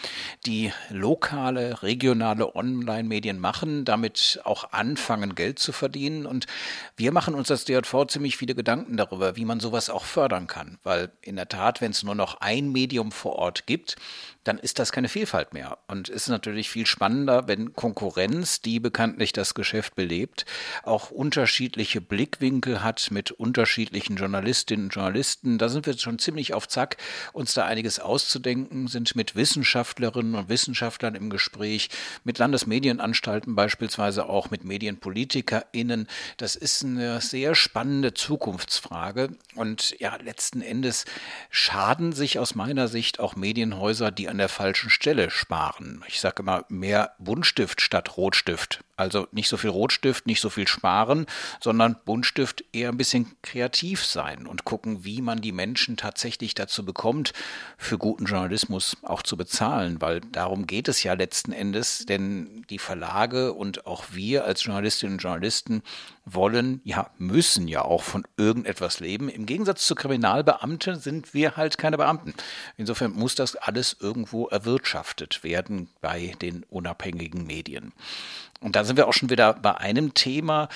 die 0.46 0.72
lokale, 0.88 1.82
regionale 1.82 2.54
Online-Medien 2.54 3.40
machen, 3.40 3.84
damit 3.84 4.40
auch 4.44 4.70
anfangen, 4.70 5.34
Geld 5.34 5.58
zu 5.58 5.72
verdienen. 5.72 6.24
Und 6.24 6.46
wir 6.96 7.10
machen 7.10 7.34
uns 7.34 7.50
als 7.50 7.64
DJV 7.64 8.06
ziemlich 8.06 8.36
viele 8.36 8.54
Gedanken 8.54 8.96
darüber, 8.96 9.34
wie 9.34 9.44
man 9.44 9.58
sowas 9.58 9.90
auch 9.90 10.04
fördern 10.04 10.46
kann. 10.46 10.78
Weil 10.84 11.10
in 11.20 11.34
der 11.34 11.48
Tat, 11.48 11.80
wenn 11.80 11.90
es 11.90 12.04
nur 12.04 12.14
noch 12.14 12.40
ein 12.40 12.70
Medium 12.70 12.91
Medium 12.92 13.10
vor 13.10 13.36
Ort 13.36 13.66
gibt, 13.66 13.96
dann 14.44 14.58
ist 14.58 14.78
das 14.78 14.92
keine 14.92 15.08
Vielfalt 15.08 15.52
mehr. 15.52 15.78
Und 15.88 16.08
ist 16.08 16.28
natürlich 16.28 16.68
viel 16.68 16.86
spannender, 16.86 17.46
wenn 17.48 17.74
Konkurrenz, 17.74 18.60
die 18.60 18.80
bekanntlich 18.80 19.32
das 19.32 19.54
Geschäft 19.54 19.94
belebt, 19.94 20.44
auch 20.82 21.10
unterschiedliche 21.10 22.00
Blickwinkel 22.00 22.82
hat 22.82 23.10
mit 23.10 23.30
unterschiedlichen 23.30 24.16
Journalistinnen 24.16 24.86
und 24.86 24.94
Journalisten. 24.94 25.58
Da 25.58 25.68
sind 25.68 25.86
wir 25.86 25.96
schon 25.96 26.18
ziemlich 26.18 26.54
auf 26.54 26.66
Zack, 26.68 26.96
uns 27.32 27.54
da 27.54 27.66
einiges 27.66 28.00
auszudenken, 28.00 28.88
sind 28.88 29.14
mit 29.14 29.36
Wissenschaftlerinnen 29.36 30.34
und 30.34 30.48
Wissenschaftlern 30.48 31.14
im 31.14 31.30
Gespräch, 31.30 31.88
mit 32.24 32.38
Landesmedienanstalten 32.38 33.54
beispielsweise 33.54 34.28
auch, 34.28 34.50
mit 34.50 34.64
MedienpolitikerInnen. 34.64 36.08
Das 36.36 36.56
ist 36.56 36.84
eine 36.84 37.20
sehr 37.20 37.54
spannende 37.54 38.14
Zukunftsfrage. 38.14 39.30
Und 39.54 39.98
ja, 40.00 40.16
letzten 40.16 40.62
Endes 40.62 41.04
schaden 41.50 42.12
sich 42.12 42.38
aus 42.38 42.54
meiner 42.54 42.88
Sicht 42.88 43.20
auch 43.20 43.36
Medienhäuser, 43.36 44.10
die 44.10 44.31
an 44.32 44.38
der 44.38 44.48
falschen 44.48 44.88
Stelle 44.88 45.30
sparen. 45.30 46.02
Ich 46.08 46.18
sage 46.20 46.42
immer 46.42 46.64
mehr 46.70 47.14
Buntstift 47.18 47.82
statt 47.82 48.16
Rotstift. 48.16 48.82
Also 49.02 49.26
nicht 49.32 49.48
so 49.48 49.56
viel 49.56 49.70
Rotstift, 49.70 50.26
nicht 50.26 50.40
so 50.40 50.48
viel 50.48 50.68
sparen, 50.68 51.26
sondern 51.60 51.96
Buntstift 52.04 52.64
eher 52.72 52.88
ein 52.88 52.96
bisschen 52.96 53.32
kreativ 53.42 54.06
sein 54.06 54.46
und 54.46 54.64
gucken, 54.64 55.04
wie 55.04 55.20
man 55.20 55.40
die 55.40 55.50
Menschen 55.50 55.96
tatsächlich 55.96 56.54
dazu 56.54 56.84
bekommt, 56.84 57.32
für 57.76 57.98
guten 57.98 58.26
Journalismus 58.26 58.96
auch 59.02 59.22
zu 59.22 59.36
bezahlen, 59.36 60.00
weil 60.00 60.20
darum 60.20 60.68
geht 60.68 60.86
es 60.86 61.02
ja 61.02 61.14
letzten 61.14 61.50
Endes, 61.50 62.06
denn 62.06 62.64
die 62.70 62.78
Verlage 62.78 63.52
und 63.54 63.86
auch 63.86 64.04
wir 64.12 64.44
als 64.44 64.62
Journalistinnen 64.62 65.16
und 65.16 65.22
Journalisten 65.22 65.82
wollen, 66.24 66.80
ja, 66.84 67.10
müssen 67.18 67.66
ja 67.66 67.82
auch 67.82 68.04
von 68.04 68.24
irgendetwas 68.36 69.00
leben. 69.00 69.28
Im 69.28 69.46
Gegensatz 69.46 69.84
zu 69.84 69.96
Kriminalbeamten 69.96 71.00
sind 71.00 71.34
wir 71.34 71.56
halt 71.56 71.76
keine 71.76 71.96
Beamten. 71.96 72.34
Insofern 72.76 73.12
muss 73.12 73.34
das 73.34 73.56
alles 73.56 73.96
irgendwo 73.98 74.46
erwirtschaftet 74.46 75.42
werden 75.42 75.88
bei 76.00 76.34
den 76.40 76.62
unabhängigen 76.68 77.44
Medien. 77.46 77.92
Und 78.62 78.76
da 78.76 78.84
sind 78.84 78.96
wir 78.96 79.08
auch 79.08 79.12
schon 79.12 79.30
wieder 79.30 79.54
bei 79.54 79.76
einem 79.76 80.14
Thema, 80.14 80.68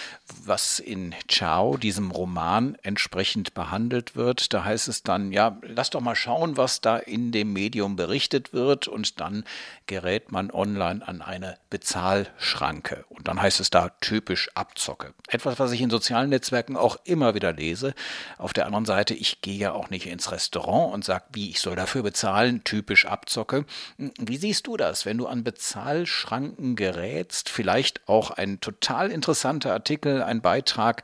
was 0.45 0.81
in 0.81 1.15
Ciao, 1.29 1.77
diesem 1.77 2.11
Roman, 2.11 2.77
entsprechend 2.83 3.55
behandelt 3.55 4.17
wird. 4.17 4.53
Da 4.53 4.65
heißt 4.65 4.89
es 4.89 5.05
dann, 5.05 5.31
ja, 5.31 5.57
lass 5.63 5.91
doch 5.91 6.01
mal 6.01 6.17
schauen, 6.17 6.57
was 6.57 6.81
da 6.81 6.97
in 6.97 7.31
dem 7.31 7.53
Medium 7.53 7.95
berichtet 7.95 8.53
wird. 8.53 8.89
Und 8.89 9.21
dann 9.21 9.45
gerät 9.87 10.33
man 10.33 10.51
online 10.51 11.07
an 11.07 11.23
eine 11.23 11.59
Bezahlschranke. 11.71 13.05
Und 13.09 13.29
dann 13.29 13.41
heißt 13.41 13.61
es 13.61 13.71
da 13.71 13.91
typisch 14.01 14.51
Abzocke. 14.55 15.15
Etwas, 15.29 15.59
was 15.59 15.71
ich 15.71 15.81
in 15.81 15.91
sozialen 15.91 16.31
Netzwerken 16.31 16.77
auch 16.77 16.97
immer 17.05 17.35
wieder 17.35 17.53
lese. 17.53 17.95
Auf 18.39 18.53
der 18.53 18.67
anderen 18.67 18.85
Seite, 18.85 19.15
ich 19.15 19.43
gehe 19.43 19.59
ja 19.59 19.73
auch 19.73 19.91
nicht 19.91 20.07
ins 20.07 20.33
Restaurant 20.33 20.93
und 20.93 21.05
sage, 21.05 21.25
wie 21.33 21.51
ich 21.51 21.61
soll 21.61 21.77
dafür 21.77 22.03
bezahlen, 22.03 22.65
typisch 22.65 23.07
Abzocke. 23.07 23.65
Wie 23.97 24.37
siehst 24.39 24.67
du 24.67 24.77
das, 24.77 25.07
wenn 25.07 25.19
du 25.19 25.29
an 25.29 25.45
Bezahlschranken 25.45 26.75
gerätst? 26.75 27.49
Vielleicht 27.49 27.76
vielleicht 27.77 28.09
auch 28.09 28.31
ein 28.31 28.59
total 28.61 29.11
interessanter 29.11 29.75
Artikel, 29.75 30.23
ein 30.23 30.41
Beitrag 30.41 31.03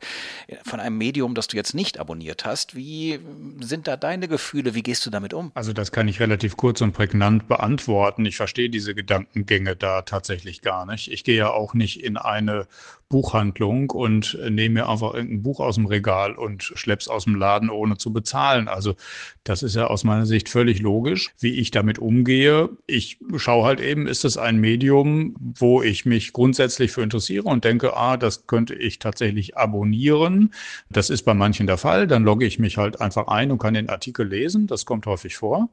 von 0.65 0.79
einem 0.79 0.97
Medium, 0.97 1.35
das 1.35 1.45
du 1.45 1.55
jetzt 1.55 1.75
nicht 1.75 1.99
abonniert 1.99 2.45
hast. 2.45 2.75
Wie 2.75 3.19
sind 3.59 3.87
da 3.87 3.95
deine 3.95 4.27
Gefühle? 4.27 4.73
Wie 4.73 4.81
gehst 4.81 5.05
du 5.05 5.11
damit 5.11 5.35
um? 5.35 5.51
Also 5.53 5.71
das 5.71 5.91
kann 5.91 6.07
ich 6.07 6.19
relativ 6.19 6.57
kurz 6.57 6.81
und 6.81 6.93
prägnant 6.93 7.47
beantworten. 7.47 8.25
Ich 8.25 8.37
verstehe 8.37 8.71
diese 8.71 8.95
Gedankengänge 8.95 9.75
da 9.75 10.01
tatsächlich 10.01 10.63
gar 10.63 10.87
nicht. 10.87 11.11
Ich 11.11 11.23
gehe 11.23 11.37
ja 11.37 11.51
auch 11.51 11.75
nicht 11.75 12.03
in 12.03 12.17
eine 12.17 12.65
Buchhandlung 13.13 13.91
und 13.91 14.39
nehme 14.49 14.81
mir 14.81 14.89
einfach 14.89 15.13
irgendein 15.13 15.43
Buch 15.43 15.59
aus 15.59 15.75
dem 15.75 15.85
Regal 15.85 16.33
und 16.33 16.63
schlepp's 16.63 17.07
aus 17.07 17.25
dem 17.25 17.35
Laden, 17.35 17.69
ohne 17.69 17.97
zu 17.97 18.11
bezahlen. 18.11 18.67
Also 18.67 18.95
das 19.43 19.61
ist 19.61 19.75
ja 19.75 19.85
aus 19.85 20.03
meiner 20.03 20.25
Sicht 20.25 20.49
völlig 20.49 20.79
logisch, 20.79 21.31
wie 21.39 21.59
ich 21.59 21.69
damit 21.69 21.99
umgehe. 21.99 22.69
Ich 22.87 23.19
schaue 23.35 23.65
halt 23.65 23.79
eben, 23.79 24.07
ist 24.07 24.25
es 24.25 24.37
ein 24.37 24.57
Medium, 24.57 25.35
wo 25.39 25.83
ich 25.83 26.05
mich 26.05 26.33
grundsätzlich 26.33 26.91
für 26.91 27.03
interessiere 27.03 27.43
und 27.43 27.63
denke, 27.63 27.95
ah, 27.95 28.17
das 28.17 28.47
könnte 28.47 28.73
ich 28.73 28.97
tatsächlich 28.97 29.57
abonnieren. 29.57 30.51
Das 30.89 31.11
ist 31.11 31.21
bei 31.21 31.35
manchen 31.35 31.67
der 31.67 31.77
Fall. 31.77 32.07
Dann 32.07 32.23
logge 32.23 32.47
ich 32.47 32.57
mich 32.57 32.77
halt 32.77 32.99
einfach 32.99 33.27
ein 33.27 33.51
und 33.51 33.59
kann 33.59 33.75
den 33.75 33.89
Artikel 33.89 34.27
lesen. 34.27 34.65
Das 34.65 34.85
kommt 34.85 35.05
häufig 35.05 35.35
vor. 35.35 35.69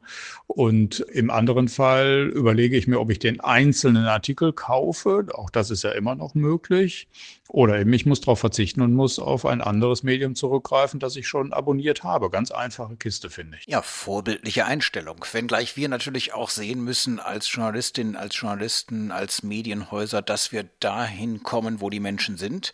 Und 0.46 1.00
im 1.00 1.30
anderen 1.30 1.68
Fall 1.68 2.30
überlege 2.34 2.76
ich 2.76 2.86
mir, 2.86 3.00
ob 3.00 3.10
ich 3.10 3.18
den 3.18 3.40
einzelnen 3.40 4.04
Artikel 4.04 4.52
kaufe. 4.52 5.26
Auch 5.32 5.48
das 5.48 5.70
ist 5.70 5.84
ja 5.84 5.92
immer 5.92 6.16
noch 6.16 6.34
möglich. 6.34 7.08
Oder 7.48 7.80
eben 7.80 7.92
ich 7.92 8.06
muss 8.06 8.20
darauf 8.20 8.38
verzichten 8.38 8.80
und 8.80 8.94
muss 8.94 9.18
auf 9.18 9.44
ein 9.44 9.60
anderes 9.60 10.02
Medium 10.02 10.34
zurückgreifen, 10.34 11.00
das 11.00 11.16
ich 11.16 11.26
schon 11.26 11.52
abonniert 11.52 12.04
habe. 12.04 12.30
Ganz 12.30 12.50
einfache 12.50 12.96
Kiste, 12.96 13.28
finde 13.28 13.58
ich. 13.58 13.66
Ja, 13.66 13.82
vorbildliche 13.82 14.66
Einstellung. 14.66 15.24
Wenngleich 15.32 15.76
wir 15.76 15.88
natürlich 15.88 16.32
auch 16.32 16.50
sehen 16.50 16.84
müssen 16.84 17.18
als 17.18 17.52
Journalistinnen, 17.52 18.14
als 18.14 18.40
Journalisten, 18.40 19.10
als 19.10 19.42
Medienhäuser, 19.42 20.22
dass 20.22 20.52
wir 20.52 20.68
dahin 20.78 21.42
kommen, 21.42 21.80
wo 21.80 21.90
die 21.90 22.00
Menschen 22.00 22.36
sind 22.36 22.72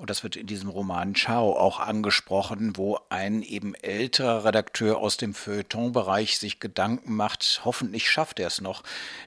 und 0.00 0.08
das 0.08 0.22
wird 0.22 0.34
in 0.36 0.46
diesem 0.46 0.70
Roman 0.70 1.14
Ciao 1.14 1.54
auch 1.58 1.78
angesprochen, 1.78 2.74
wo 2.78 2.98
ein 3.10 3.42
eben 3.42 3.74
älterer 3.74 4.46
Redakteur 4.46 4.96
aus 4.96 5.18
dem 5.18 5.34
Feuilleton-Bereich 5.34 6.38
sich 6.38 6.58
Gedanken 6.58 7.14
macht, 7.14 7.60
hoffentlich 7.66 8.08
schafft 8.08 8.40
er 8.40 8.46
es 8.46 8.62
noch, 8.62 8.82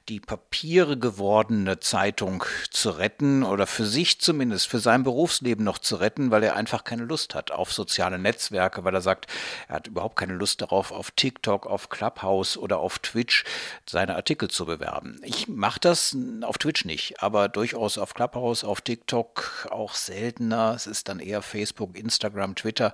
die 0.10 0.20
Papiere 0.20 0.98
gewordene 0.98 1.80
Zeitung 1.80 2.44
zu 2.72 2.90
retten 2.90 3.44
oder 3.44 3.68
für 3.68 3.86
sich 3.86 4.20
zumindest, 4.20 4.68
für 4.68 4.80
sein 4.80 5.04
Berufsleben 5.04 5.64
noch 5.64 5.78
zu 5.78 5.98
retten, 5.98 6.32
weil 6.32 6.42
er 6.42 6.56
einfach 6.56 6.84
keine 6.84 7.04
Lust 7.04 7.36
hat 7.36 7.52
auf 7.52 7.72
soziale 7.72 8.18
Netzwerke, 8.18 8.84
weil 8.84 8.96
er 8.96 9.02
sagt, 9.02 9.28
er 9.68 9.76
hat 9.76 9.88
überhaupt 9.88 10.16
keine 10.16 10.34
Lust 10.34 10.64
darauf, 10.64 10.92
auf 10.92 11.12
TikTok, 11.12 11.68
auf 11.68 11.90
Clubhouse 11.90 12.58
oder 12.58 12.80
auf 12.80 12.98
Twitch 12.98 13.44
seine 13.86 14.16
Artikel 14.16 14.50
zu 14.50 14.66
bewerben. 14.66 15.22
Ich 15.24 15.48
mache 15.48 15.80
das 15.80 16.18
auf 16.42 16.58
Twitch 16.58 16.84
nicht, 16.84 17.22
aber 17.22 17.48
durchaus 17.48 18.00
auf 18.00 18.16
Clubhouse, 18.16 18.64
auf 18.64 18.82
TikTok 18.82 19.68
auch 19.70 19.94
seltener 19.94 20.63
es 20.72 20.88
ist 20.88 21.10
dann 21.10 21.20
eher 21.20 21.42
Facebook, 21.42 21.98
Instagram, 21.98 22.56
Twitter. 22.56 22.94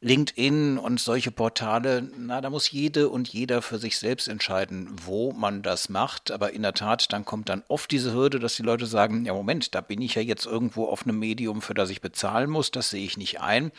LinkedIn 0.00 0.78
und 0.78 1.00
solche 1.00 1.30
Portale, 1.30 2.08
na, 2.16 2.40
da 2.40 2.50
muss 2.50 2.70
jede 2.70 3.08
und 3.08 3.28
jeder 3.28 3.62
für 3.62 3.78
sich 3.78 3.98
selbst 3.98 4.28
entscheiden, 4.28 4.94
wo 5.04 5.32
man 5.32 5.62
das 5.62 5.88
macht. 5.88 6.30
Aber 6.30 6.52
in 6.52 6.62
der 6.62 6.74
Tat, 6.74 7.12
dann 7.12 7.24
kommt 7.24 7.48
dann 7.48 7.64
oft 7.68 7.90
diese 7.90 8.12
Hürde, 8.12 8.38
dass 8.38 8.56
die 8.56 8.62
Leute 8.62 8.86
sagen, 8.86 9.24
ja 9.24 9.32
Moment, 9.32 9.74
da 9.74 9.80
bin 9.80 10.02
ich 10.02 10.14
ja 10.14 10.22
jetzt 10.22 10.46
irgendwo 10.46 10.86
auf 10.86 11.04
einem 11.04 11.18
Medium, 11.18 11.62
für 11.62 11.74
das 11.74 11.90
ich 11.90 12.02
bezahlen 12.02 12.50
muss, 12.50 12.70
das 12.70 12.90
sehe 12.90 13.04
ich 13.04 13.16
nicht 13.16 13.40
ein. 13.40 13.72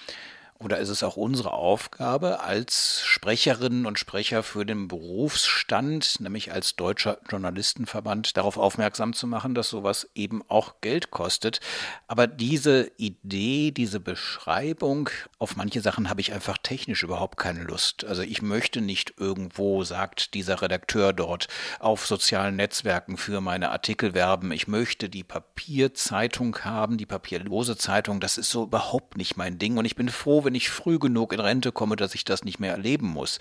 Oder 0.60 0.80
ist 0.80 0.90
es 0.90 1.04
auch 1.04 1.18
unsere 1.18 1.54
Aufgabe 1.54 2.40
als 2.40 3.02
Sprecherinnen 3.04 3.86
und 3.86 4.00
Sprecher 4.00 4.42
für 4.42 4.66
den 4.66 4.88
Berufsstand, 4.88 6.20
nämlich 6.20 6.52
als 6.52 6.76
Deutscher 6.76 7.20
Journalistenverband, 7.30 8.36
darauf 8.38 8.58
aufmerksam 8.58 9.14
zu 9.14 9.28
machen, 9.28 9.54
dass 9.54 9.70
sowas 9.70 10.10
eben 10.16 10.42
auch 10.48 10.82
Geld 10.82 11.12
kostet? 11.12 11.60
Aber 12.08 12.26
diese 12.26 12.92
Idee, 12.98 13.70
diese 13.70 14.00
Beschreibung, 14.00 15.12
auf 15.38 15.56
manche 15.58 15.82
Sachen 15.82 16.10
habe 16.10 16.22
ich 16.22 16.34
einfach 16.34 16.58
technisch 16.58 17.04
überhaupt 17.04 17.38
keine 17.38 17.62
Lust. 17.62 18.04
Also 18.06 18.24
ich 18.24 18.42
möchte 18.42 18.82
nicht 18.82 19.14
irgendwo, 19.18 19.84
sagt 19.84 20.34
dieser 20.34 20.64
Redakteur 20.64 21.14
dort, 21.14 21.48
auf 21.80 22.08
sozialen 22.08 22.56
Netzwerken 22.56 23.18
für 23.18 23.42
meine 23.42 23.70
Artikel 23.70 24.16
werben. 24.16 24.52
Ich 24.52 24.68
möchte 24.68 25.08
die 25.08 25.24
Papierzeitung 25.24 26.58
haben, 26.64 26.98
die 26.98 27.06
papierlose 27.06 27.78
Zeitung. 27.78 28.20
Das 28.20 28.40
ist 28.40 28.50
so 28.50 28.64
überhaupt 28.64 29.18
nicht 29.18 29.38
mein 29.38 29.60
Ding. 29.60 29.78
Und 29.78 29.86
ich 29.86 29.96
bin 29.96 30.10
froh, 30.10 30.47
wenn 30.48 30.56
ich 30.56 30.70
früh 30.70 30.98
genug 30.98 31.34
in 31.34 31.42
Rente 31.42 31.74
komme, 31.74 31.98
dass 31.98 32.16
ich 32.16 32.24
das 32.24 32.46
nicht 32.46 32.58
mehr 32.58 32.72
erleben 32.72 33.08
muss. 33.08 33.38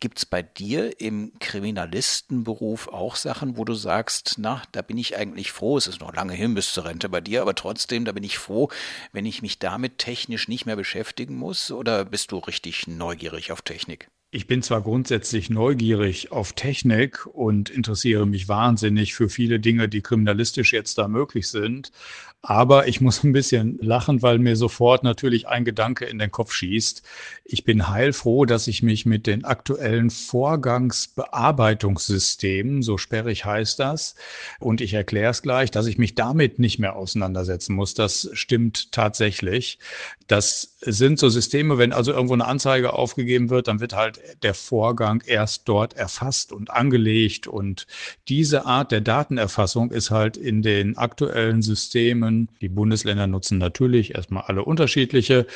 Gibt 0.00 0.16
es 0.16 0.24
bei 0.24 0.42
dir 0.42 0.98
im 1.02 1.32
Kriminalistenberuf 1.38 2.88
auch 2.88 3.14
Sachen, 3.14 3.58
wo 3.58 3.66
du 3.66 3.74
sagst, 3.74 4.36
na, 4.38 4.62
da 4.72 4.80
bin 4.80 4.96
ich 4.96 5.18
eigentlich 5.18 5.52
froh, 5.52 5.76
es 5.76 5.86
ist 5.86 6.00
noch 6.00 6.14
lange 6.14 6.32
hin 6.32 6.54
bis 6.54 6.72
zur 6.72 6.86
Rente 6.86 7.10
bei 7.10 7.20
dir, 7.20 7.42
aber 7.42 7.54
trotzdem, 7.54 8.06
da 8.06 8.12
bin 8.12 8.24
ich 8.24 8.38
froh, 8.38 8.70
wenn 9.12 9.26
ich 9.26 9.42
mich 9.42 9.58
damit 9.58 9.98
technisch 9.98 10.48
nicht 10.48 10.64
mehr 10.64 10.76
beschäftigen 10.76 11.36
muss? 11.36 11.70
Oder 11.70 12.06
bist 12.06 12.32
du 12.32 12.38
richtig 12.38 12.86
neugierig 12.86 13.52
auf 13.52 13.60
Technik? 13.60 14.08
ich 14.32 14.46
bin 14.46 14.60
zwar 14.60 14.82
grundsätzlich 14.82 15.48
neugierig 15.50 16.30
auf 16.30 16.52
Technik 16.52 17.26
und 17.26 17.70
interessiere 17.70 18.26
mich 18.26 18.48
wahnsinnig 18.48 19.14
für 19.14 19.30
viele 19.30 19.60
Dinge, 19.60 19.88
die 19.88 20.02
kriminalistisch 20.02 20.74
jetzt 20.74 20.98
da 20.98 21.08
möglich 21.08 21.48
sind, 21.48 21.90
aber 22.48 22.86
ich 22.86 23.00
muss 23.00 23.24
ein 23.24 23.32
bisschen 23.32 23.76
lachen, 23.82 24.22
weil 24.22 24.38
mir 24.38 24.54
sofort 24.54 25.02
natürlich 25.02 25.48
ein 25.48 25.64
Gedanke 25.64 26.04
in 26.04 26.20
den 26.20 26.30
Kopf 26.30 26.52
schießt. 26.52 27.02
Ich 27.44 27.64
bin 27.64 27.88
heilfroh, 27.88 28.44
dass 28.44 28.68
ich 28.68 28.84
mich 28.84 29.04
mit 29.04 29.26
den 29.26 29.44
aktuellen 29.44 30.10
Vorgangsbearbeitungssystemen, 30.10 32.82
so 32.82 32.98
sperrig 32.98 33.44
heißt 33.44 33.80
das, 33.80 34.14
und 34.60 34.80
ich 34.80 34.94
erkläre 34.94 35.32
es 35.32 35.42
gleich, 35.42 35.72
dass 35.72 35.86
ich 35.86 35.98
mich 35.98 36.14
damit 36.14 36.60
nicht 36.60 36.78
mehr 36.78 36.94
auseinandersetzen 36.94 37.74
muss. 37.74 37.94
Das 37.94 38.30
stimmt 38.32 38.92
tatsächlich. 38.92 39.80
Das 40.28 40.75
sind 40.92 41.18
so 41.18 41.28
Systeme, 41.28 41.78
wenn 41.78 41.92
also 41.92 42.12
irgendwo 42.12 42.34
eine 42.34 42.46
Anzeige 42.46 42.92
aufgegeben 42.92 43.50
wird, 43.50 43.68
dann 43.68 43.80
wird 43.80 43.94
halt 43.94 44.20
der 44.42 44.54
Vorgang 44.54 45.22
erst 45.26 45.68
dort 45.68 45.94
erfasst 45.94 46.52
und 46.52 46.70
angelegt. 46.70 47.46
Und 47.48 47.86
diese 48.28 48.66
Art 48.66 48.92
der 48.92 49.00
Datenerfassung 49.00 49.90
ist 49.90 50.10
halt 50.10 50.36
in 50.36 50.62
den 50.62 50.96
aktuellen 50.96 51.62
Systemen, 51.62 52.48
die 52.60 52.68
Bundesländer 52.68 53.26
nutzen 53.26 53.58
natürlich 53.58 54.14
erstmal 54.14 54.44
alle 54.44 54.64
unterschiedliche, 54.64 55.46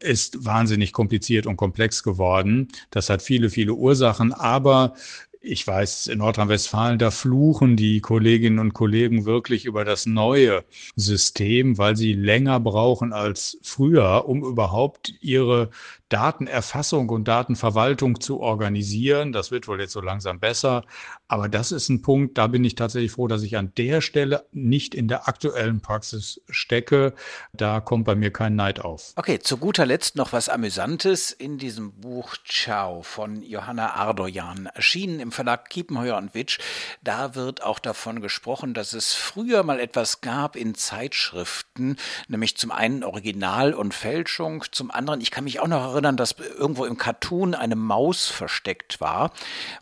ist 0.00 0.44
wahnsinnig 0.44 0.92
kompliziert 0.92 1.46
und 1.46 1.56
komplex 1.56 2.02
geworden. 2.02 2.68
Das 2.90 3.10
hat 3.10 3.22
viele, 3.22 3.50
viele 3.50 3.74
Ursachen, 3.74 4.32
aber 4.32 4.94
ich 5.40 5.66
weiß, 5.66 6.08
in 6.08 6.18
Nordrhein-Westfalen, 6.18 6.98
da 6.98 7.10
fluchen 7.10 7.76
die 7.76 8.00
Kolleginnen 8.00 8.58
und 8.58 8.74
Kollegen 8.74 9.24
wirklich 9.24 9.64
über 9.64 9.84
das 9.84 10.06
neue 10.06 10.64
System, 10.96 11.78
weil 11.78 11.96
sie 11.96 12.12
länger 12.12 12.60
brauchen 12.60 13.12
als 13.12 13.58
früher, 13.62 14.28
um 14.28 14.44
überhaupt 14.44 15.14
ihre 15.20 15.70
Datenerfassung 16.08 17.10
und 17.10 17.28
Datenverwaltung 17.28 18.20
zu 18.20 18.40
organisieren. 18.40 19.32
Das 19.32 19.50
wird 19.50 19.68
wohl 19.68 19.80
jetzt 19.80 19.92
so 19.92 20.00
langsam 20.00 20.40
besser. 20.40 20.84
Aber 21.28 21.48
das 21.48 21.72
ist 21.72 21.90
ein 21.90 22.00
Punkt, 22.00 22.38
da 22.38 22.46
bin 22.46 22.64
ich 22.64 22.74
tatsächlich 22.74 23.12
froh, 23.12 23.28
dass 23.28 23.42
ich 23.42 23.56
an 23.58 23.72
der 23.76 24.00
Stelle 24.00 24.46
nicht 24.52 24.94
in 24.94 25.08
der 25.08 25.28
aktuellen 25.28 25.80
Praxis 25.80 26.40
stecke. 26.48 27.12
Da 27.52 27.80
kommt 27.80 28.06
bei 28.06 28.14
mir 28.14 28.32
kein 28.32 28.56
Neid 28.56 28.80
auf. 28.80 29.12
Okay, 29.16 29.38
zu 29.38 29.58
guter 29.58 29.84
Letzt 29.84 30.16
noch 30.16 30.32
was 30.32 30.48
Amüsantes 30.48 31.30
in 31.30 31.58
diesem 31.58 31.92
Buch 31.92 32.36
Ciao 32.46 33.02
von 33.02 33.42
Johanna 33.42 33.94
Ardoyan, 33.94 34.66
erschienen 34.74 35.20
im 35.20 35.32
Verlag 35.32 35.68
Kiepenheuer 35.68 36.16
und 36.16 36.34
Witsch. 36.34 36.58
Da 37.02 37.34
wird 37.34 37.62
auch 37.62 37.78
davon 37.78 38.22
gesprochen, 38.22 38.72
dass 38.72 38.94
es 38.94 39.12
früher 39.12 39.62
mal 39.62 39.78
etwas 39.78 40.22
gab 40.22 40.56
in 40.56 40.74
Zeitschriften, 40.74 41.96
nämlich 42.28 42.56
zum 42.56 42.70
einen 42.70 43.04
Original 43.04 43.74
und 43.74 43.92
Fälschung, 43.92 44.64
zum 44.72 44.90
anderen, 44.90 45.20
ich 45.20 45.30
kann 45.30 45.44
mich 45.44 45.60
auch 45.60 45.68
noch 45.68 45.82
erinnern, 45.82 45.97
erinnern, 45.98 46.16
dass 46.16 46.36
irgendwo 46.58 46.84
im 46.84 46.96
Cartoon 46.96 47.54
eine 47.54 47.76
Maus 47.76 48.26
versteckt 48.26 49.00
war. 49.00 49.32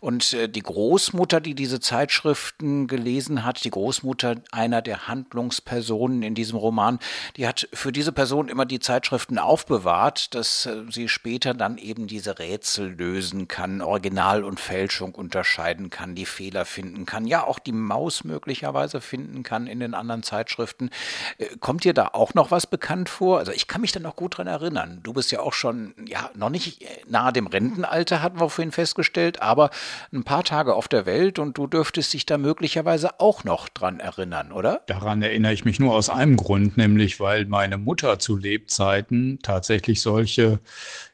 Und 0.01 0.33
äh, 0.33 0.49
die 0.49 0.61
Großmutter, 0.61 1.39
die 1.39 1.55
diese 1.55 1.79
Zeitschriften 1.79 2.87
gelesen 2.87 3.45
hat, 3.45 3.63
die 3.63 3.69
Großmutter 3.69 4.35
einer 4.51 4.81
der 4.81 5.07
Handlungspersonen 5.07 6.23
in 6.23 6.35
diesem 6.35 6.57
Roman, 6.57 6.99
die 7.35 7.47
hat 7.47 7.69
für 7.73 7.91
diese 7.91 8.11
Person 8.11 8.49
immer 8.49 8.65
die 8.65 8.79
Zeitschriften 8.79 9.37
aufbewahrt, 9.37 10.33
dass 10.33 10.65
äh, 10.65 10.83
sie 10.89 11.07
später 11.07 11.53
dann 11.53 11.77
eben 11.77 12.07
diese 12.07 12.39
Rätsel 12.39 12.95
lösen 12.95 13.47
kann, 13.47 13.81
Original 13.81 14.43
und 14.43 14.59
Fälschung 14.59 15.13
unterscheiden 15.13 15.89
kann, 15.89 16.15
die 16.15 16.25
Fehler 16.25 16.65
finden 16.65 17.05
kann, 17.05 17.27
ja 17.27 17.45
auch 17.45 17.59
die 17.59 17.71
Maus 17.71 18.23
möglicherweise 18.23 19.01
finden 19.01 19.43
kann 19.43 19.67
in 19.67 19.79
den 19.79 19.93
anderen 19.93 20.23
Zeitschriften. 20.23 20.89
Äh, 21.37 21.57
kommt 21.59 21.83
dir 21.83 21.93
da 21.93 22.09
auch 22.13 22.33
noch 22.33 22.51
was 22.51 22.65
bekannt 22.67 23.09
vor? 23.09 23.37
Also 23.37 23.51
ich 23.51 23.67
kann 23.67 23.81
mich 23.81 23.91
da 23.91 23.99
noch 23.99 24.15
gut 24.15 24.37
dran 24.37 24.47
erinnern. 24.47 24.99
Du 25.03 25.13
bist 25.13 25.31
ja 25.31 25.39
auch 25.41 25.53
schon 25.53 25.93
ja, 26.07 26.29
noch 26.35 26.49
nicht 26.49 26.85
nahe 27.07 27.33
dem 27.33 27.47
Rentenalter, 27.47 28.21
hatten 28.21 28.39
wir 28.39 28.49
vorhin 28.49 28.71
festgestellt, 28.71 29.41
aber 29.41 29.69
ein 30.13 30.23
paar 30.23 30.43
Tage 30.43 30.75
auf 30.75 30.87
der 30.87 31.05
Welt 31.05 31.39
und 31.39 31.57
du 31.57 31.67
dürftest 31.67 32.13
dich 32.13 32.25
da 32.25 32.37
möglicherweise 32.37 33.19
auch 33.19 33.43
noch 33.43 33.69
dran 33.69 33.99
erinnern, 33.99 34.51
oder? 34.51 34.81
Daran 34.87 35.21
erinnere 35.21 35.53
ich 35.53 35.65
mich 35.65 35.79
nur 35.79 35.93
aus 35.93 36.09
einem 36.09 36.37
Grund, 36.37 36.77
nämlich 36.77 37.19
weil 37.19 37.45
meine 37.45 37.77
Mutter 37.77 38.19
zu 38.19 38.37
Lebzeiten 38.37 39.39
tatsächlich 39.41 40.01
solche 40.01 40.59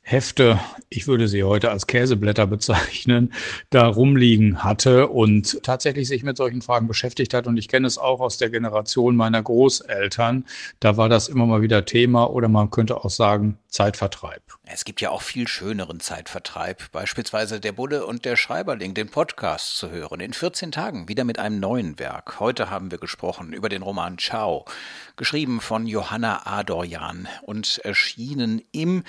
Hefte, 0.06 0.60
ich 0.90 1.08
würde 1.08 1.30
sie 1.30 1.46
heute 1.46 1.72
als 1.72 1.88
Käseblätter 1.88 2.46
bezeichnen, 2.46 3.34
da 3.70 3.88
rumliegen 3.88 4.62
hatte 4.62 5.08
und 5.08 5.64
tatsächlich 5.64 6.10
sich 6.10 6.24
mit 6.24 6.36
solchen 6.36 6.62
Fragen 6.62 6.88
beschäftigt 6.88 7.34
hat. 7.34 7.48
Und 7.48 7.56
ich 7.56 7.70
kenne 7.70 7.88
es 7.88 7.98
auch 7.98 8.20
aus 8.20 8.38
der 8.38 8.50
Generation 8.50 9.16
meiner 9.16 9.42
Großeltern. 9.42 10.46
Da 10.82 10.98
war 10.98 11.08
das 11.08 11.30
immer 11.30 11.46
mal 11.46 11.62
wieder 11.62 11.86
Thema 11.86 12.30
oder 12.30 12.50
man 12.50 12.70
könnte 12.70 12.98
auch 12.98 13.10
sagen 13.10 13.58
Zeitvertreib. 13.70 14.44
Es 14.66 14.84
gibt 14.84 15.00
ja 15.00 15.10
auch 15.10 15.22
viel 15.22 15.48
schöneren 15.48 16.02
Zeitvertreib, 16.02 16.92
beispielsweise 16.92 17.62
der 17.62 17.72
Bulle 17.72 18.06
und 18.06 18.26
der 18.26 18.36
Schreiberling, 18.36 18.94
den 18.94 19.10
Podcast 19.10 19.78
zu 19.78 19.90
hören. 19.90 20.20
In 20.20 20.34
14 20.34 20.74
Tagen 20.74 21.08
wieder 21.08 21.24
mit 21.24 21.40
einem 21.40 21.62
neuen 21.62 21.98
Werk. 21.98 22.42
Heute 22.42 22.70
haben 22.70 22.92
wir 22.92 22.98
gesprochen 22.98 23.54
über 23.54 23.70
den 23.70 23.82
Roman 23.82 24.18
Ciao, 24.18 24.66
geschrieben 25.16 25.62
von 25.62 25.88
Johanna 25.88 26.46
Adorjan 26.46 27.30
und 27.44 27.80
erschienen 27.86 28.62
im 28.74 29.04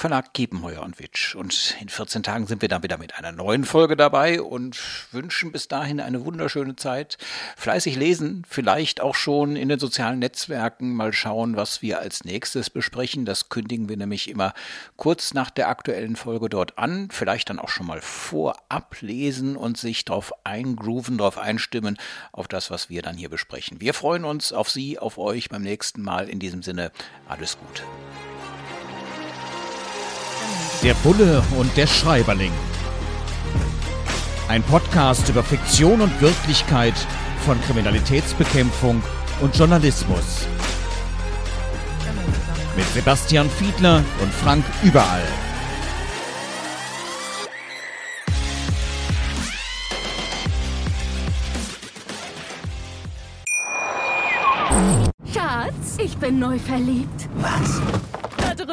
Verlag 0.00 0.32
Kiepenheuer 0.32 0.80
und 0.80 0.98
Witsch. 0.98 1.34
Und 1.34 1.76
in 1.78 1.90
14 1.90 2.22
Tagen 2.22 2.46
sind 2.46 2.62
wir 2.62 2.70
dann 2.70 2.82
wieder 2.82 2.96
mit 2.96 3.16
einer 3.16 3.32
neuen 3.32 3.66
Folge 3.66 3.98
dabei 3.98 4.40
und 4.40 4.80
wünschen 5.12 5.52
bis 5.52 5.68
dahin 5.68 6.00
eine 6.00 6.24
wunderschöne 6.24 6.74
Zeit. 6.74 7.18
Fleißig 7.58 7.96
lesen, 7.96 8.46
vielleicht 8.48 9.02
auch 9.02 9.14
schon 9.14 9.56
in 9.56 9.68
den 9.68 9.78
sozialen 9.78 10.20
Netzwerken 10.20 10.94
mal 10.94 11.12
schauen, 11.12 11.54
was 11.54 11.82
wir 11.82 11.98
als 11.98 12.24
nächstes 12.24 12.70
besprechen. 12.70 13.26
Das 13.26 13.50
kündigen 13.50 13.90
wir 13.90 13.98
nämlich 13.98 14.30
immer 14.30 14.54
kurz 14.96 15.34
nach 15.34 15.50
der 15.50 15.68
aktuellen 15.68 16.16
Folge 16.16 16.48
dort 16.48 16.78
an. 16.78 17.10
Vielleicht 17.10 17.50
dann 17.50 17.58
auch 17.58 17.68
schon 17.68 17.86
mal 17.86 18.00
vorab 18.00 18.96
lesen 19.02 19.54
und 19.54 19.76
sich 19.76 20.06
darauf 20.06 20.32
eingrooven, 20.44 21.18
darauf 21.18 21.36
einstimmen, 21.36 21.98
auf 22.32 22.48
das, 22.48 22.70
was 22.70 22.88
wir 22.88 23.02
dann 23.02 23.18
hier 23.18 23.28
besprechen. 23.28 23.82
Wir 23.82 23.92
freuen 23.92 24.24
uns 24.24 24.54
auf 24.54 24.70
Sie, 24.70 24.98
auf 24.98 25.18
euch 25.18 25.50
beim 25.50 25.60
nächsten 25.60 26.00
Mal. 26.00 26.30
In 26.30 26.38
diesem 26.38 26.62
Sinne, 26.62 26.90
alles 27.28 27.58
Gute. 27.58 27.82
Der 30.82 30.94
Bulle 30.94 31.42
und 31.58 31.76
der 31.76 31.86
Schreiberling. 31.86 32.52
Ein 34.48 34.62
Podcast 34.62 35.28
über 35.28 35.42
Fiktion 35.42 36.00
und 36.00 36.20
Wirklichkeit 36.22 36.94
von 37.44 37.60
Kriminalitätsbekämpfung 37.60 39.02
und 39.42 39.54
Journalismus. 39.54 40.46
Mit 42.76 42.86
Sebastian 42.94 43.50
Fiedler 43.50 44.02
und 44.22 44.32
Frank 44.32 44.64
Überall. 44.82 45.22
Schatz, 55.30 55.98
ich 55.98 56.16
bin 56.16 56.38
neu 56.38 56.58
verliebt. 56.58 57.28
Was? 57.34 57.82